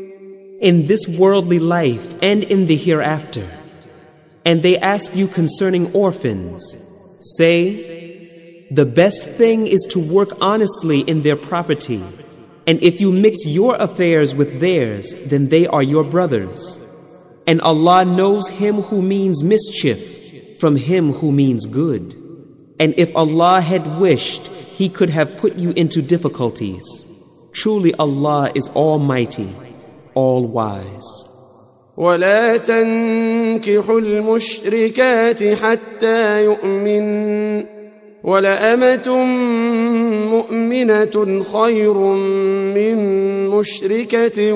[0.61, 3.47] In this worldly life and in the hereafter,
[4.45, 6.63] and they ask you concerning orphans,
[7.37, 12.01] say, The best thing is to work honestly in their property.
[12.65, 16.77] And if you mix your affairs with theirs, then they are your brothers.
[17.47, 22.13] And Allah knows him who means mischief from him who means good.
[22.79, 26.85] And if Allah had wished, He could have put you into difficulties.
[27.51, 29.53] Truly Allah is Almighty,
[30.15, 31.25] All Wise.
[31.97, 37.65] ولا تنكحوا المشركات حتى يؤمن.
[38.23, 39.25] ولأمة
[40.31, 42.97] مؤمنة خير من
[43.47, 44.53] مشركة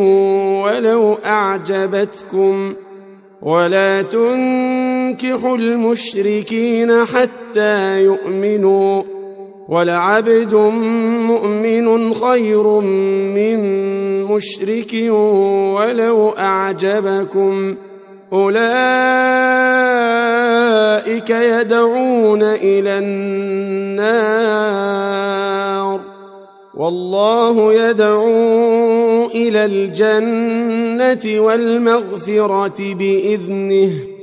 [0.61, 2.73] ولو أعجبتكم.
[3.41, 9.14] ولا تنكحوا المشركين حتى يؤمنوا.
[9.69, 10.55] ولعبد
[11.25, 12.63] مؤمن خير
[13.35, 13.59] من
[14.23, 14.93] مشرك
[15.75, 17.75] ولو أعجبكم
[18.33, 18.59] أولئك
[21.29, 24.35] يدعون إلى النار
[26.75, 34.14] والله يدعو إلى الجنة والمغفرة بإذنه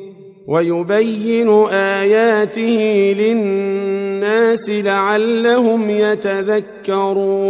[0.47, 2.79] ويبين آياته
[3.19, 7.47] للناس لعلهم يتذكرون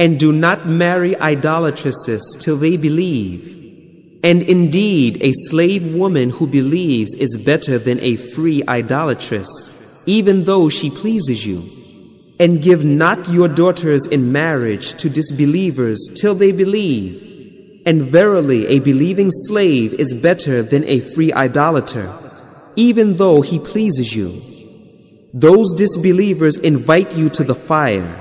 [0.00, 3.58] And do not marry idolatresses till they believe
[4.22, 10.68] And indeed, a slave woman who believes is better than a free idolatress, even though
[10.68, 11.62] she pleases you.
[12.40, 17.21] And give not your daughters in marriage to disbelievers till they believe.
[17.86, 22.12] And verily, a believing slave is better than a free idolater,
[22.76, 24.40] even though he pleases you.
[25.32, 28.14] Those disbelievers invite you to the fire,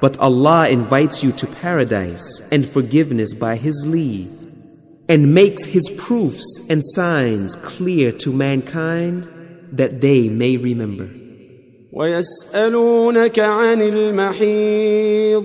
[0.00, 4.40] but Allah invites you to paradise and forgiveness by His leave.
[5.10, 9.28] and makes his proofs and signs clear to mankind
[9.72, 11.10] that they may remember.
[11.92, 15.44] ويسألونك عن المحيض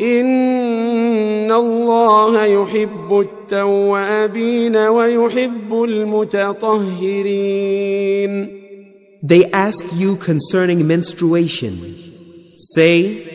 [0.00, 7.30] إن الله يحب التوابين ويحب المتطهرين
[9.22, 11.78] They ask you concerning menstruation.
[12.56, 13.30] Say,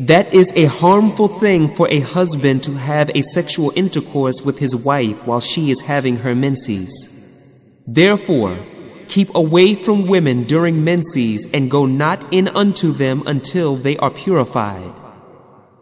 [0.00, 4.74] that is a harmful thing for a husband to have a sexual intercourse with his
[4.74, 7.84] wife while she is having her menses.
[7.86, 8.58] Therefore,
[9.06, 14.10] keep away from women during menses and go not in unto them until they are
[14.10, 14.92] purified.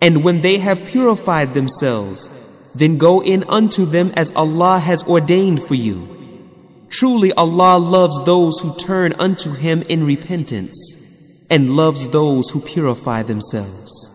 [0.02, 5.64] And when they have purified themselves, then go in unto them as Allah has ordained
[5.64, 6.08] for you.
[6.90, 13.24] Truly Allah loves those who turn unto Him in repentance and loves those who purify
[13.24, 14.12] themselves.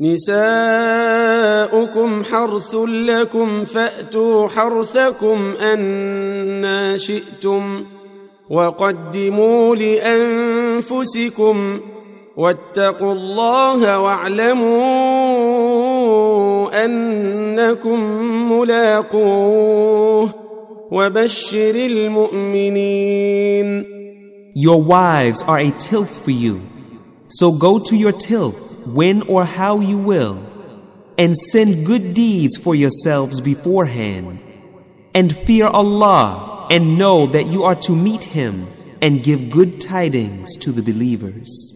[0.00, 1.44] نساؤكم
[2.24, 7.84] حرث لكم فأتوا حرثكم أنا شئتم
[8.50, 11.56] وقدموا لأنفسكم
[12.37, 14.75] واتقوا الله واعلموا
[16.85, 17.99] أنكم
[18.51, 20.29] ملاقوه
[20.91, 23.15] وبشر المؤمنين
[24.57, 26.61] Your wives are a tilth for you.
[27.27, 30.39] So go to your tilth when or how you will,
[31.17, 34.39] and send good deeds for yourselves beforehand.
[35.13, 38.65] And fear Allah, and know that you are to meet Him,
[39.01, 41.75] and give good tidings to the believers.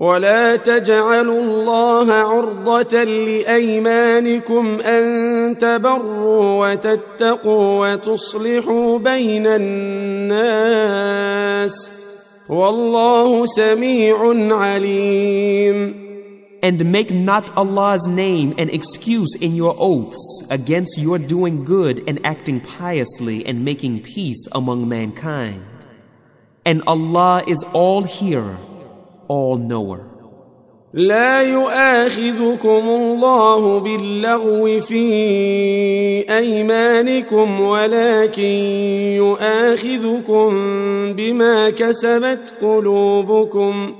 [0.00, 10.90] ولا تجعلوا الله عرضة لأيمانكم أن تبروا وتتقوا وتصلحوا بين الناس
[12.48, 14.16] والله سميع
[14.56, 16.10] عليم
[16.62, 22.20] And make not Allah's name an excuse in your oaths against your doing good and
[22.22, 25.62] acting piously and making peace among mankind.
[26.66, 28.58] And Allah is all hearer,
[29.29, 30.15] all knower.
[30.95, 35.05] لا يؤاخذكم الله باللغو في
[36.37, 38.55] ايمانكم ولكن
[39.19, 40.49] يؤاخذكم
[41.13, 43.95] بما كسبت قلوبكم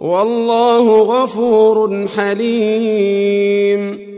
[0.00, 4.12] والله غفور حليم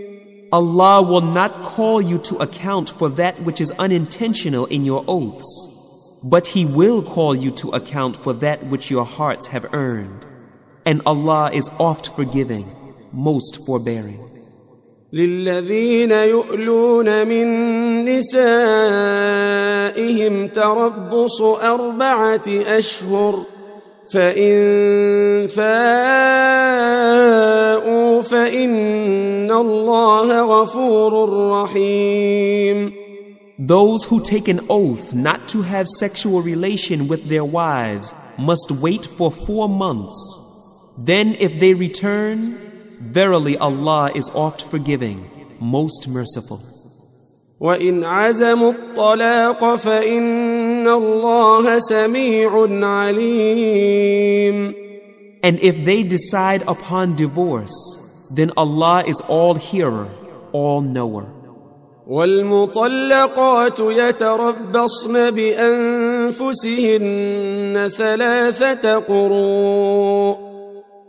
[0.53, 5.51] Allah will not call you to account for that which is unintentional in your oaths,
[6.23, 10.25] but He will call you to account for that which your hearts have earned.
[10.89, 12.67] And Allah is oft forgiving,
[13.13, 14.21] most forbearing.
[15.15, 17.49] للذين يؤلون من
[18.05, 18.39] نسائهم
[20.49, 23.45] تربص أربعة أشهر
[24.13, 24.55] فإن
[25.49, 25.75] فاءوا
[28.23, 31.13] فإن الله غفور
[31.51, 32.93] رحيم
[33.57, 39.07] Those who take an oath not to have sexual relation with their wives must wait
[39.07, 40.48] for four months.
[40.99, 42.55] Then if they return,
[43.01, 45.29] verily Allah is oft forgiving,
[45.61, 46.61] most merciful.
[47.61, 52.51] وإن عزموا الطلاق فإن الله سميع
[52.87, 54.75] عليم
[55.43, 60.09] And if they decide upon divorce, then Allah is all hearer,
[60.53, 61.27] all knower.
[62.07, 66.69] والمطلقات يتربصن بأنفسهن
[67.89, 70.48] ثلاثة قروء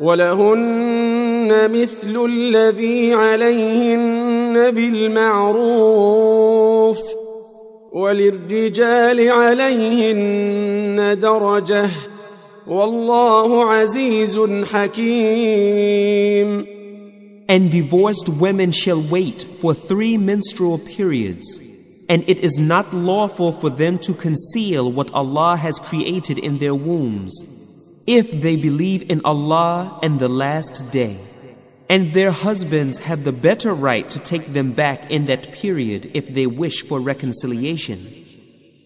[0.00, 6.10] ولهن مثل الذي عليهن بالمعروف
[7.92, 11.90] وللرجال عليهن درجه
[12.66, 14.38] والله عزيز
[14.72, 16.66] حكيم
[17.48, 21.58] And divorced women shall wait for three menstrual periods,
[22.08, 26.76] and it is not lawful for them to conceal what Allah has created in their
[26.76, 27.59] wombs.
[28.06, 31.18] If they believe in Allah and the last day,
[31.88, 36.26] and their husbands have the better right to take them back in that period if
[36.26, 37.98] they wish for reconciliation,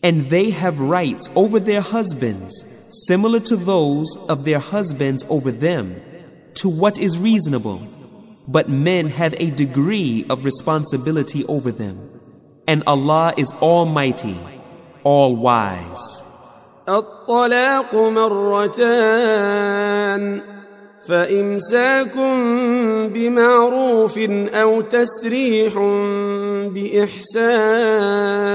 [0.02, 2.74] and they have rights over their husbands
[3.06, 6.00] similar to those of their husbands over them,
[6.54, 7.82] to what is reasonable,
[8.48, 11.98] but men have a degree of responsibility over them,
[12.66, 14.38] and Allah is Almighty,
[15.02, 16.33] All Wise.
[16.88, 18.84] الطلاق مرتان
[21.08, 22.16] فإمساك
[23.14, 24.18] بمعروف
[24.54, 25.78] أو تسريح
[26.74, 28.54] بإحسان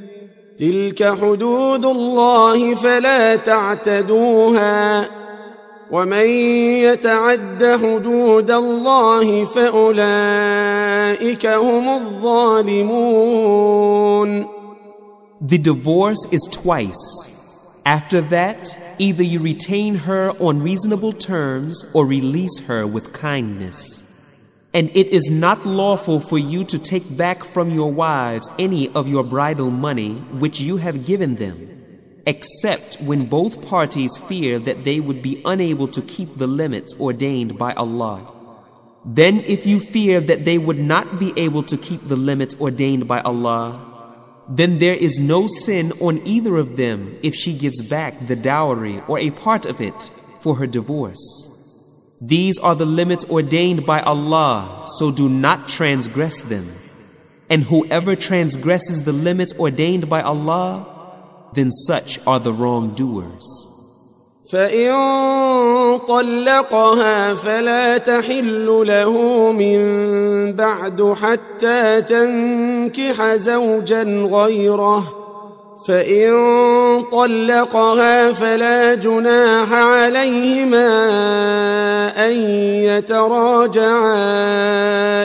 [0.60, 5.06] تلك حدود الله فلا تعتدوها
[5.90, 6.26] ومن
[6.84, 9.86] يتعد حدود الله فاولئك
[11.46, 13.36] هم الظالمون
[15.38, 17.04] The divorce is twice.
[17.84, 23.99] After that, either you retain her on reasonable terms or release her with kindness.
[24.73, 29.09] And it is not lawful for you to take back from your wives any of
[29.09, 35.01] your bridal money which you have given them, except when both parties fear that they
[35.01, 38.33] would be unable to keep the limits ordained by Allah.
[39.03, 43.07] Then, if you fear that they would not be able to keep the limits ordained
[43.07, 43.87] by Allah,
[44.47, 49.01] then there is no sin on either of them if she gives back the dowry
[49.07, 51.50] or a part of it for her divorce.
[52.20, 56.64] These are the limits ordained by Allah, so do not transgress them.
[57.50, 60.86] And whoever transgresses the limits ordained by Allah,
[61.52, 63.72] then such are the wrongdoers.
[64.50, 64.92] فإن
[66.08, 69.12] طلقها فلا تحل له
[69.52, 69.78] من
[70.52, 75.19] بعد حتى تنكح زوجا غيره
[75.87, 76.31] فإن
[77.11, 80.87] طلقها فلا جناح عليهما
[82.27, 82.33] أن
[82.85, 84.13] يتراجعا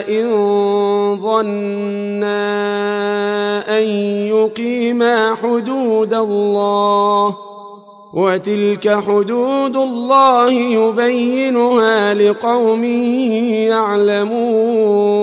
[0.09, 0.27] إن
[1.21, 2.57] ظنا
[3.77, 3.83] أن
[4.33, 7.37] يقيما حدود الله
[8.13, 12.83] وتلك حدود الله يبينها لقوم
[14.23, 15.17] يعلمون.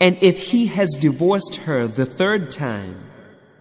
[0.00, 2.96] And if he has divorced her the third time,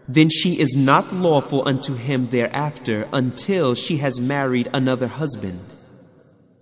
[0.08, 5.60] then she is not lawful unto him thereafter until she has married another husband.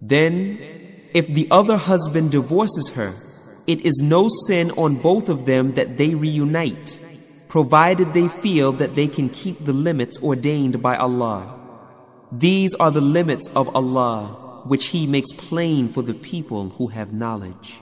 [0.02, 0.60] Then,
[1.14, 3.14] if the other husband divorces her,
[3.68, 7.02] it is no sin on both of them that they reunite,
[7.48, 11.56] provided they feel that they can keep the limits ordained by Allah.
[12.32, 17.14] These are the limits of Allah, which He makes plain for the people who have
[17.14, 17.82] knowledge.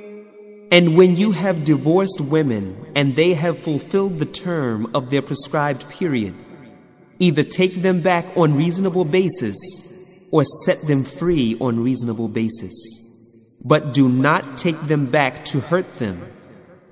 [0.71, 5.89] And when you have divorced women and they have fulfilled the term of their prescribed
[5.91, 6.33] period,
[7.19, 13.59] either take them back on reasonable basis or set them free on reasonable basis.
[13.65, 16.21] But do not take them back to hurt them.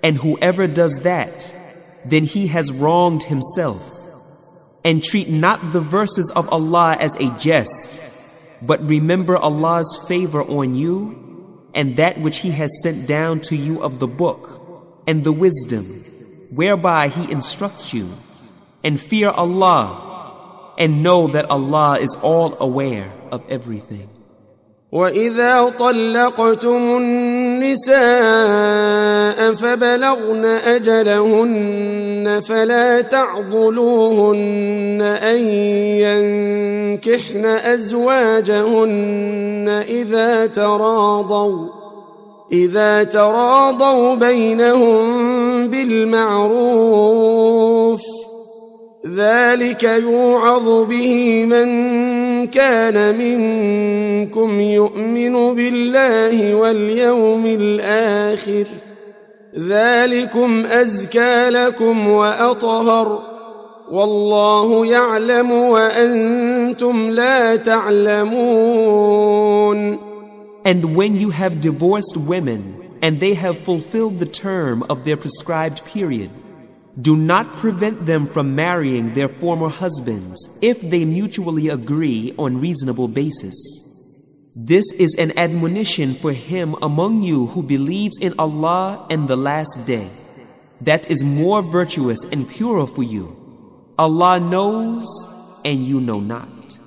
[0.03, 1.55] And whoever does that,
[2.05, 3.95] then he has wronged himself.
[4.83, 10.75] And treat not the verses of Allah as a jest, but remember Allah's favor on
[10.75, 11.28] you
[11.74, 15.84] and that which He has sent down to you of the book and the wisdom
[16.56, 18.08] whereby He instructs you.
[18.82, 23.10] And fear Allah and know that Allah is all aware.
[23.34, 24.08] of everything.
[24.92, 26.96] وإذا طلقتم
[27.63, 35.37] النساء فبلغن أجلهن فلا تعضلوهن أن
[35.99, 41.67] ينكحن أزواجهن إذا تراضوا
[42.51, 47.39] إذا تراضوا بينهم بالمعروف.
[49.15, 51.69] ذلك يوعظ به من
[52.47, 58.65] كان منكم يؤمن بالله واليوم الآخر
[59.57, 63.19] ذلكم أزكى لكم وأطهر
[63.91, 69.09] والله يعلم وأنتم لا تعلمون
[70.65, 72.61] And when you have divorced women
[73.01, 76.29] and they have fulfilled the term of their prescribed period,
[77.00, 83.08] Do not prevent them from marrying their former husbands if they mutually agree on reasonable
[83.08, 83.56] basis.
[84.56, 89.84] This is an admonition for him among you who believes in Allah and the last
[89.84, 90.08] day.
[90.82, 93.34] That is more virtuous and purer for you.
[93.98, 95.04] Allah knows
[95.64, 96.78] and you know not.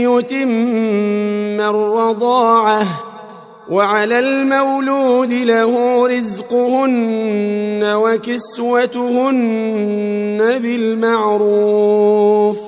[0.03, 2.87] يتم الرضاعة
[3.71, 9.39] وعلى المولود له رزقهن وكسوتهن
[10.59, 12.59] بالمعروف.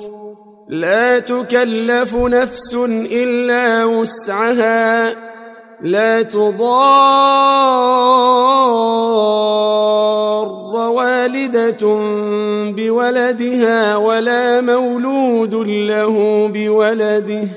[0.69, 2.73] لا تكلف نفس
[3.11, 5.13] إلا وسعها.
[5.81, 6.57] لا تضار
[10.97, 11.87] والدة
[12.71, 17.47] بولدها ولا مولود له بولده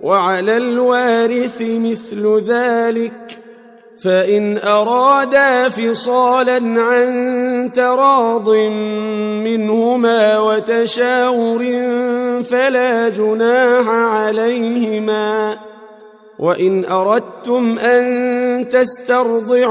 [0.00, 3.40] وعلى الوارث مثل ذلك.
[4.04, 8.48] فإن أرادا فصالا عن تراض
[9.44, 11.58] منهما وتشاور
[12.50, 15.56] فلا جناح عليهما.
[16.40, 19.70] وإن أردتم أن تسترضعوا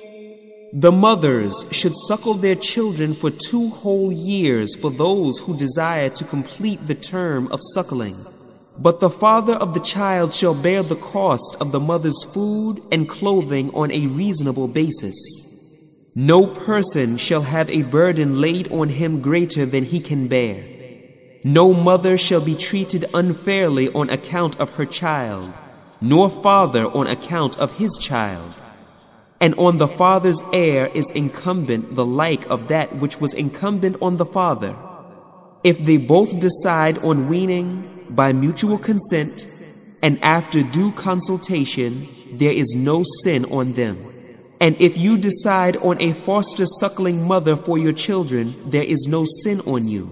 [0.73, 6.23] The mothers should suckle their children for two whole years for those who desire to
[6.23, 8.15] complete the term of suckling.
[8.79, 13.09] But the father of the child shall bear the cost of the mother's food and
[13.09, 16.13] clothing on a reasonable basis.
[16.15, 20.63] No person shall have a burden laid on him greater than he can bear.
[21.43, 25.51] No mother shall be treated unfairly on account of her child,
[25.99, 28.61] nor father on account of his child.
[29.41, 34.17] And on the father's heir is incumbent the like of that which was incumbent on
[34.17, 34.75] the father.
[35.63, 39.47] If they both decide on weaning by mutual consent
[40.03, 43.97] and after due consultation, there is no sin on them.
[44.59, 49.25] And if you decide on a foster suckling mother for your children, there is no
[49.25, 50.07] sin on you,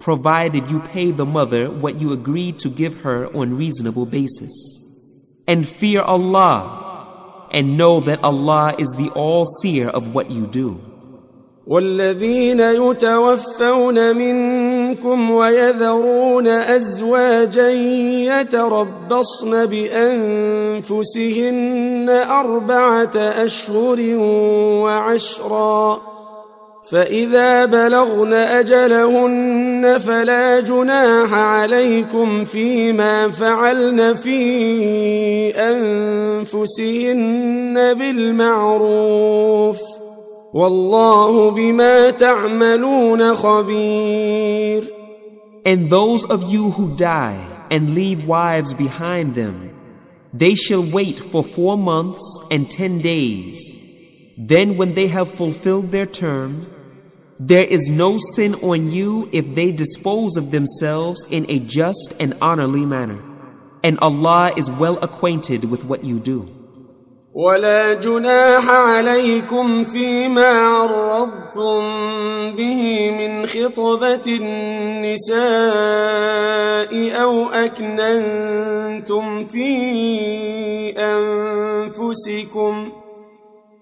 [0.00, 5.44] provided you pay the mother what you agreed to give her on reasonable basis.
[5.46, 6.79] And fear Allah
[7.50, 10.80] and know that Allah is the all-seer of what you do.
[11.70, 17.70] والذين يتوفون منكم ويذرون أزواجا
[18.40, 21.26] يتربصن بأنفسهن
[22.30, 23.98] أربعة أشهر
[24.84, 26.09] وعشرا
[26.90, 35.50] فإذا بلغن أجلهن فلا جناح عليكم فيما فعلن في
[36.50, 37.14] أنفسهن
[37.94, 39.78] بالمعروف
[40.52, 44.84] والله بما تعملون خبير
[45.64, 47.38] And those of you who die
[47.70, 49.70] and leave wives behind them,
[50.32, 53.76] they shall wait for four months and ten days.
[54.38, 56.62] Then when they have fulfilled their term,
[57.39, 62.33] There is no sin on you if they dispose of themselves in a just and
[62.41, 63.19] honorly manner.
[63.83, 66.47] And Allah is well acquainted with what you do.
[67.35, 71.81] ولا جناح عليكم فيما عرضتم
[72.55, 75.35] به من خطبة النساء
[77.21, 79.67] أو أكننتم في
[80.97, 82.98] أنفسكم ۖ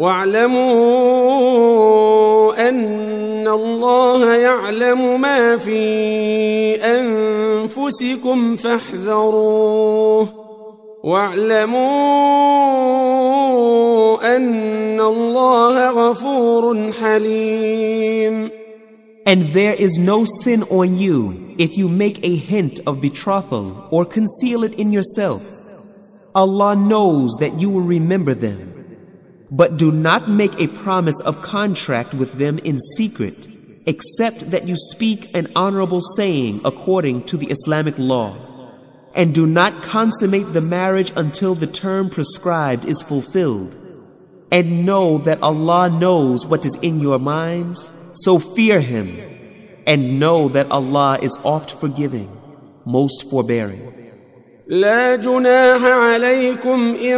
[0.00, 0.68] واعلموا
[2.68, 10.28] ان الله يعلم ما في انفسكم فاحذروه
[11.04, 11.80] واعلموا
[14.36, 18.50] ان الله غفور حليم
[19.26, 24.06] And there is no sin on you if you make a hint of betrothal or
[24.06, 25.42] conceal it in yourself.
[26.34, 28.69] Allah knows that you will remember them.
[29.51, 33.47] But do not make a promise of contract with them in secret,
[33.85, 38.35] except that you speak an honorable saying according to the Islamic law.
[39.15, 43.77] And do not consummate the marriage until the term prescribed is fulfilled.
[44.51, 49.15] And know that Allah knows what is in your minds, so fear Him.
[49.87, 52.29] And know that Allah is oft forgiving,
[52.85, 53.95] most forbearing.
[54.67, 57.17] لا جناح عليكم ان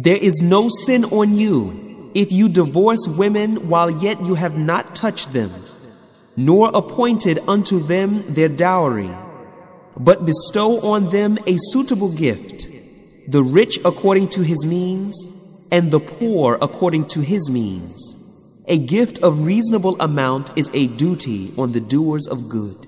[0.00, 4.94] There is no sin on you if you divorce women while yet you have not
[4.94, 5.50] touched them,
[6.36, 9.10] nor appointed unto them their dowry,
[9.98, 12.68] but bestow on them a suitable gift,
[13.26, 18.62] the rich according to his means, and the poor according to his means.
[18.68, 22.87] A gift of reasonable amount is a duty on the doers of good.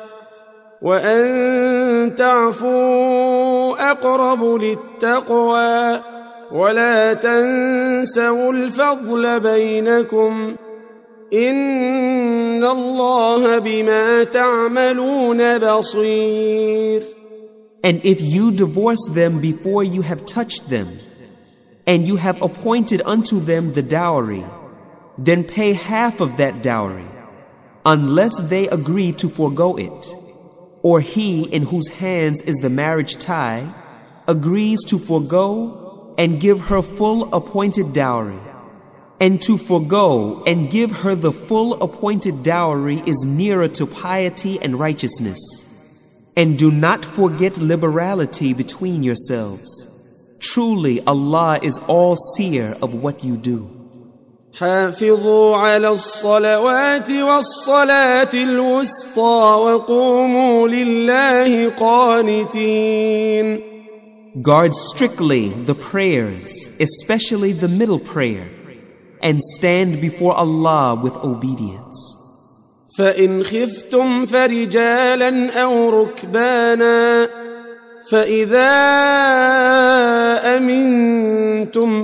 [0.82, 6.00] وان تعفوا اقرب للتقوى
[6.52, 10.56] ولا تنسوا الفضل بينكم
[11.32, 17.02] ان الله بما تعملون بصير
[17.84, 20.88] And if you divorce them before you have touched them,
[21.86, 24.44] and you have appointed unto them the dowry,
[25.18, 27.06] then pay half of that dowry,
[27.84, 30.02] unless they agree to forego it
[30.83, 33.67] or he in whose hands is the marriage tie,
[34.27, 38.39] agrees to forego and give her full appointed dowry.
[39.19, 44.79] And to forego and give her the full appointed dowry is nearer to piety and
[44.79, 46.31] righteousness.
[46.35, 50.37] And do not forget liberality between yourselves.
[50.39, 53.80] Truly, Allah is all seer of what you do.
[54.59, 63.61] حافظوا على الصلوات والصلاة الوسطى وقوموا لله قانتين
[64.41, 68.47] Guard strictly the prayers, especially the middle prayer,
[69.21, 72.15] and stand before Allah with obedience.
[72.97, 77.29] فإن خفتم فرجالا أو ركبانا
[78.09, 78.71] فإذا
[80.57, 81.20] أمنتم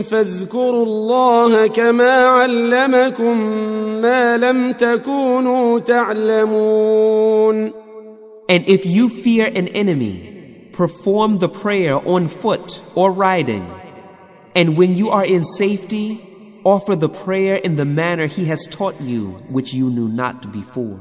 [0.02, 3.38] فاذكروا الله كما علمكم
[4.02, 7.72] ما لم تكونوا تعلمون
[8.48, 13.64] And if you fear an enemy, perform the prayer on foot or riding.
[14.54, 16.20] And when you are in safety,
[16.64, 21.00] offer the prayer in the manner he has taught you, which you knew not before.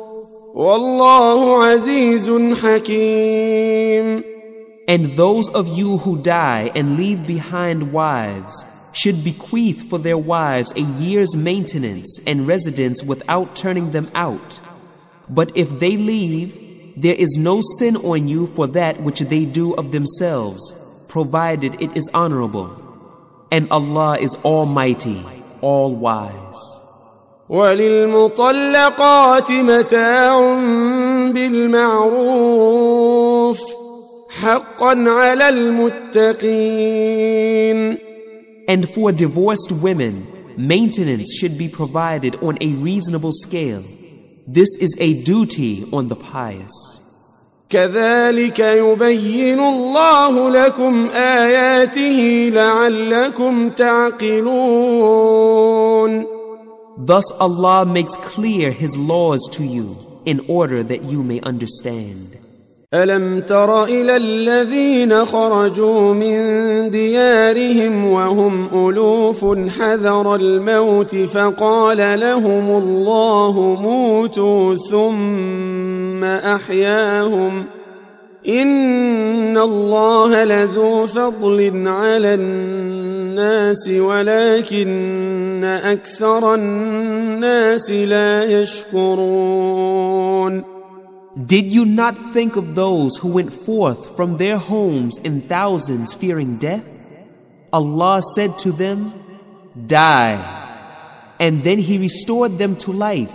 [0.60, 2.30] والله عزيز
[2.62, 4.22] حكيم
[4.88, 10.72] And those of you who die and leave behind wives should bequeath for their wives
[10.76, 14.60] a year's maintenance and residence without turning them out.
[15.28, 16.56] But if they leave,
[16.96, 21.96] there is no sin on you for that which they do of themselves, provided it
[21.96, 22.70] is honorable.
[23.50, 25.22] And Allah is Almighty,
[25.60, 26.79] All Wise.
[27.51, 30.39] وللمطلقات متاع
[31.33, 32.79] بالمعروف
[34.29, 36.41] حقا على المتقين
[38.69, 40.25] And for divorced women,
[40.57, 43.83] maintenance should be provided on a reasonable scale.
[44.47, 46.97] This is a duty on the pious.
[47.69, 54.51] كذلك يبين الله لكم آياته لعلكم تعقلون
[56.97, 59.95] Thus Allah makes clear His laws to you
[60.25, 62.37] in order that you may understand.
[62.93, 66.37] ألم تر إلى الذين خرجوا من
[66.89, 69.45] ديارهم وهم ألوف
[69.79, 77.65] حذر الموت فقال لهم الله موتوا ثم أحياهم
[78.47, 89.96] إن الله لذو فضل على الناس ولكن أكثر الناس لا يشكرون
[91.36, 96.56] Did you not think of those who went forth from their homes in thousands fearing
[96.56, 96.84] death?
[97.74, 99.12] Allah said to them,
[99.86, 100.40] Die.
[101.38, 103.34] And then He restored them to life.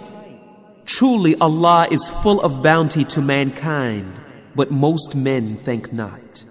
[0.86, 4.12] Truly Allah is full of bounty to mankind,
[4.56, 6.44] but most men think not.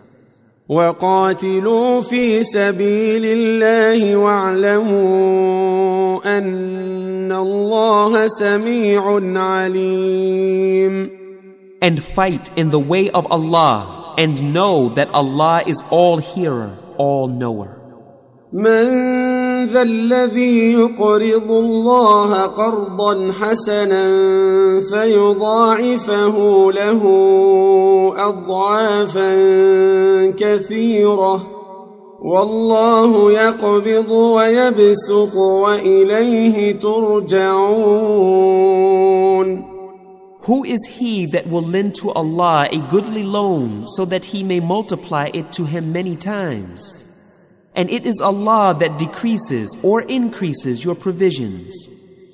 [0.70, 5.58] وقاتلوا في سبيل الله واعلموا
[6.38, 11.10] أن الله سميع عليم
[11.82, 17.28] And fight in the way of Allah and know that Allah is all hearer, all
[17.28, 17.74] knower.
[18.56, 18.88] من
[19.68, 24.06] ذا الذي يقرض الله قرضا حسنا
[24.91, 27.02] فيضاعفه له
[28.15, 29.36] اضعافا
[30.40, 31.48] كثيره
[32.22, 38.15] والله يقبض ويبسط واليه ترجعون
[40.48, 44.60] Who is he that will lend to Allah a goodly loan so that he may
[44.61, 47.05] multiply it to him many times?
[47.74, 51.89] And it is Allah that decreases or increases your provisions,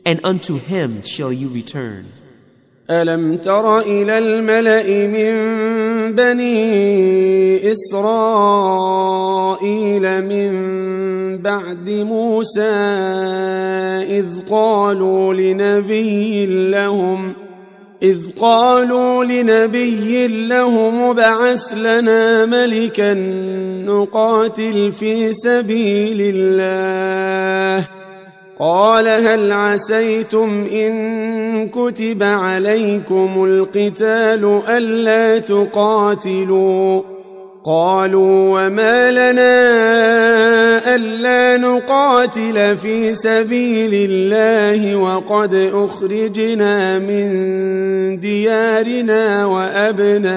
[0.04, 2.06] and unto Him shall you return.
[2.90, 5.34] ألم تر إلى الملأ من
[6.14, 9.04] بني إسرائيل
[10.24, 10.52] من
[11.42, 12.62] بعد موسى
[14.06, 17.32] إذ قالوا لنبي لهم
[18.02, 23.12] إذ قالوا لنبي لهم ابعث لنا ملكا
[23.85, 27.85] نقاتل في سبيل الله.
[28.59, 37.01] قال هل عسيتم إن كتب عليكم القتال ألا تقاتلوا؟
[37.65, 39.61] قالوا وما لنا
[40.95, 47.29] ألا نقاتل في سبيل الله وقد أخرجنا من
[48.19, 50.31] ديارنا وأبنائنا.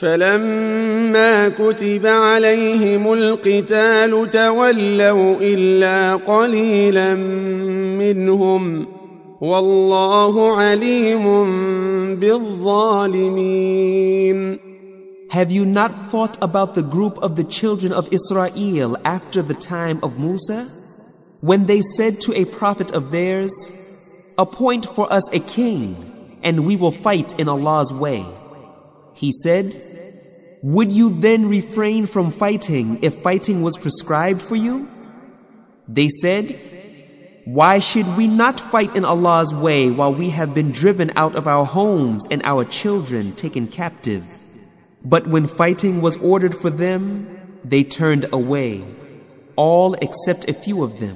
[0.00, 7.14] فلما كتب عليهم القتال تولوا إلا قليلا
[7.98, 8.86] منهم
[9.40, 11.24] والله عليم
[12.16, 13.78] بالظالمين
[15.30, 20.00] Have you not thought about the group of the children of Israel after the time
[20.02, 20.66] of Musa?
[21.42, 23.52] When they said to a prophet of theirs,
[24.38, 25.96] Appoint for us a king,
[26.42, 28.24] and we will fight in Allah's way.
[29.23, 29.73] He said,
[30.63, 34.85] Would you then refrain from fighting if fighting was prescribed for you?
[35.87, 36.53] They said,
[37.45, 41.47] Why should we not fight in Allah's way while we have been driven out of
[41.47, 44.25] our homes and our children taken captive?
[45.05, 47.29] But when fighting was ordered for them,
[47.63, 48.83] they turned away,
[49.55, 51.15] all except a few of them.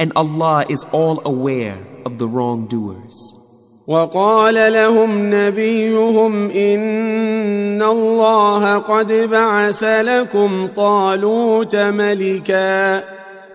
[0.00, 3.41] And Allah is all aware of the wrongdoers.
[3.86, 13.02] وقال لهم نبيهم إن الله قد بعث لكم طالوت ملكا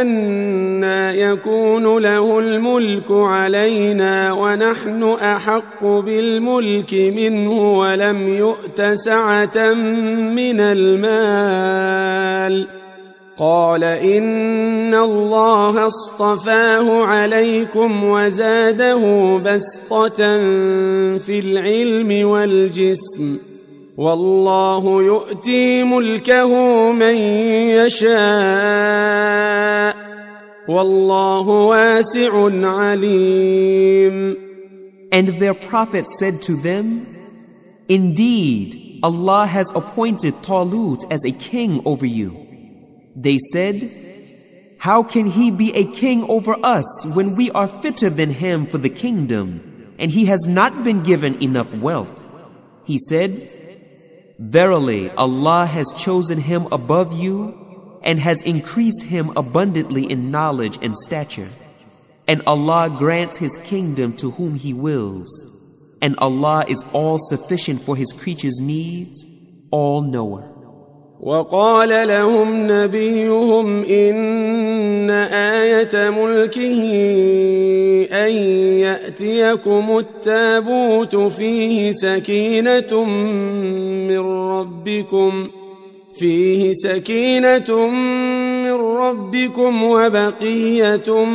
[0.02, 11.19] أنا يكون له الملك علينا ونحن أحق بالملك منه ولم يؤت سعة من المال
[13.40, 20.18] قال إن الله اصطفاه عليكم وزاده بسطة
[21.18, 23.38] في العلم والجسم
[23.98, 26.52] والله يؤتي ملكه
[26.91, 27.16] من
[27.80, 28.10] يشاء
[30.68, 34.36] والله واسع عليم
[35.11, 37.03] And their prophet said to them,
[37.88, 42.48] Indeed, Allah has appointed Talut as a king over you.
[43.22, 43.84] They said,
[44.80, 48.78] How can he be a king over us when we are fitter than him for
[48.78, 52.16] the kingdom, and he has not been given enough wealth?
[52.86, 53.32] He said,
[54.40, 60.96] Verily, Allah has chosen him above you and has increased him abundantly in knowledge and
[60.98, 61.50] stature.
[62.30, 65.98] And Allah grants His kingdom to whom He wills.
[66.00, 69.26] And Allah is all sufficient for His creatures' needs,
[69.72, 70.48] all knower.
[71.20, 76.84] وقال لهم نبيهم إن آية ملكه
[78.12, 78.32] أن
[78.80, 84.20] يأتيكم التابوت فيه سكينة من
[84.52, 85.48] ربكم
[86.16, 91.26] فيه سكينة من ربكم وبقية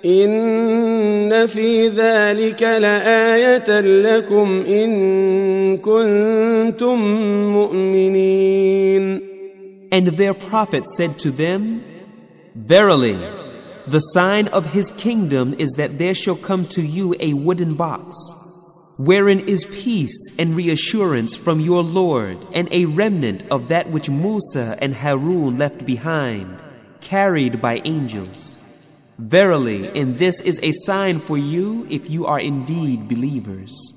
[0.05, 6.99] إن في ذلك لآية لكم إن كنتم
[7.53, 9.21] مؤمنين.
[9.91, 11.81] And their prophet said to them,
[12.55, 13.17] Verily,
[13.87, 18.15] the sign of his kingdom is that there shall come to you a wooden box,
[18.97, 24.77] wherein is peace and reassurance from your Lord, and a remnant of that which Musa
[24.81, 26.61] and Harun left behind,
[26.99, 28.57] carried by angels.
[29.17, 33.96] Verily, and this is a sign for you if you are indeed believers.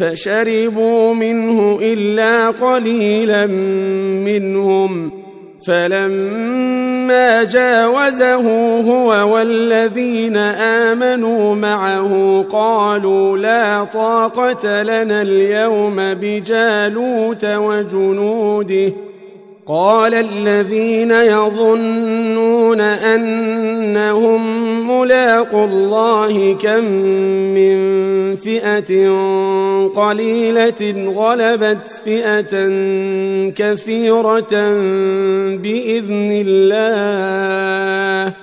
[0.00, 3.46] فشربوا منه إلا قليلا
[4.26, 5.10] منهم
[5.66, 18.92] فلما جاوزه هو والذين آمنوا معه قالوا لا طاقة لنا اليوم بجالوت وجنوده
[19.70, 24.40] قال الذين يظنون أنهم
[24.90, 26.84] ملاقوا الله كم
[27.54, 27.76] من
[28.36, 29.10] فئة
[29.94, 32.68] قليلة غلبت فئة
[33.54, 34.54] كثيرة
[35.62, 38.34] بإذن الله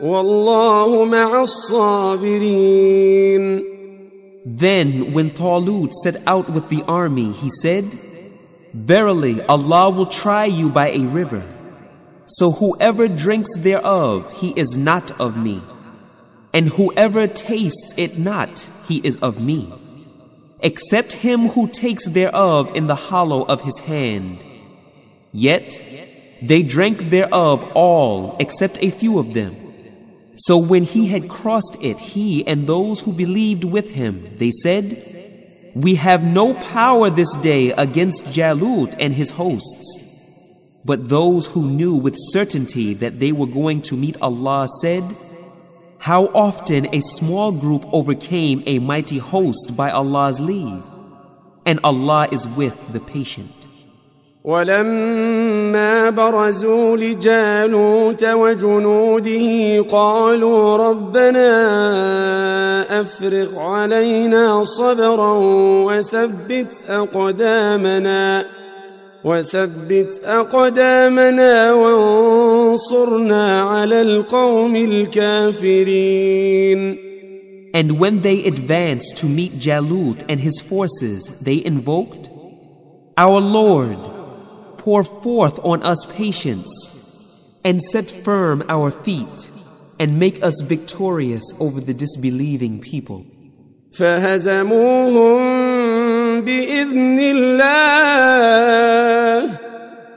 [0.00, 2.94] والله مع الصابرين.
[4.46, 7.84] Then, when Talut set out with the army, he said,
[8.74, 11.42] Verily, Allah will try you by a river.
[12.26, 15.62] So whoever drinks thereof, he is not of me.
[16.52, 19.72] And whoever tastes it not, he is of me.
[20.58, 24.42] Except him who takes thereof in the hollow of his hand.
[25.32, 25.80] Yet
[26.42, 29.54] they drank thereof all except a few of them.
[30.36, 35.13] So when he had crossed it, he and those who believed with him, they said,
[35.74, 40.80] We have no power this day against Jalut and his hosts.
[40.84, 45.02] But those who knew with certainty that they were going to meet Allah said,
[45.98, 50.86] How often a small group overcame a mighty host by Allah's leave.
[51.66, 53.63] And Allah is with the patient.
[54.44, 61.50] ولما برزوا لجالوت وجنوده قالوا ربنا
[63.00, 65.38] أفرغ علينا صبرا
[65.86, 68.46] وثبت أقدامنا
[69.24, 76.34] وثبت أقدامنا وانصرنا على القوم الكافرين.
[77.74, 82.28] And when they advanced to meet Jalut and his forces, they invoked,
[83.16, 84.13] Our Lord,
[84.83, 89.51] pour forth on us patience, and set firm our feet,
[89.99, 93.25] and make us victorious over the disbelieving people.
[93.91, 95.39] فهزموهم
[96.41, 97.79] بإذن الله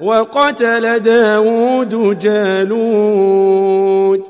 [0.01, 4.29] وقتل داود جالوت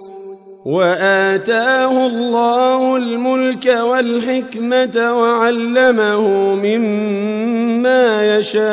[0.68, 8.68] وآتاه الله الملك والحكمة وعلمه مما يشاء.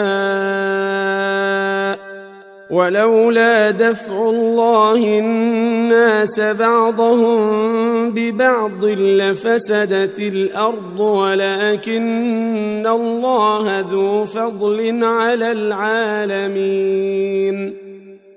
[2.71, 17.05] ولولا دفع الله الناس بعضهم ببعض لفسدت الأرض ولكن الله ذو فضل على العالمين.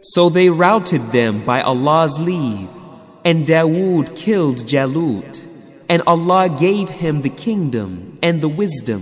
[0.02, 2.77] So they routed them by Allah's leave,
[3.28, 5.44] and Dawood killed Jalut,
[5.90, 9.02] and Allah gave him the kingdom and the wisdom,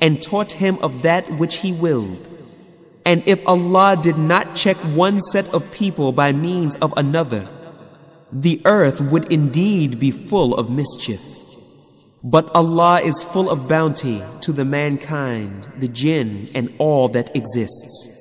[0.00, 2.30] and taught him of that which he willed.
[3.04, 7.46] And if Allah did not check one set of people by means of another,
[8.32, 11.20] the earth would indeed be full of mischief.
[12.24, 18.17] But Allah is full of bounty to the mankind, the jinn, and all that exists.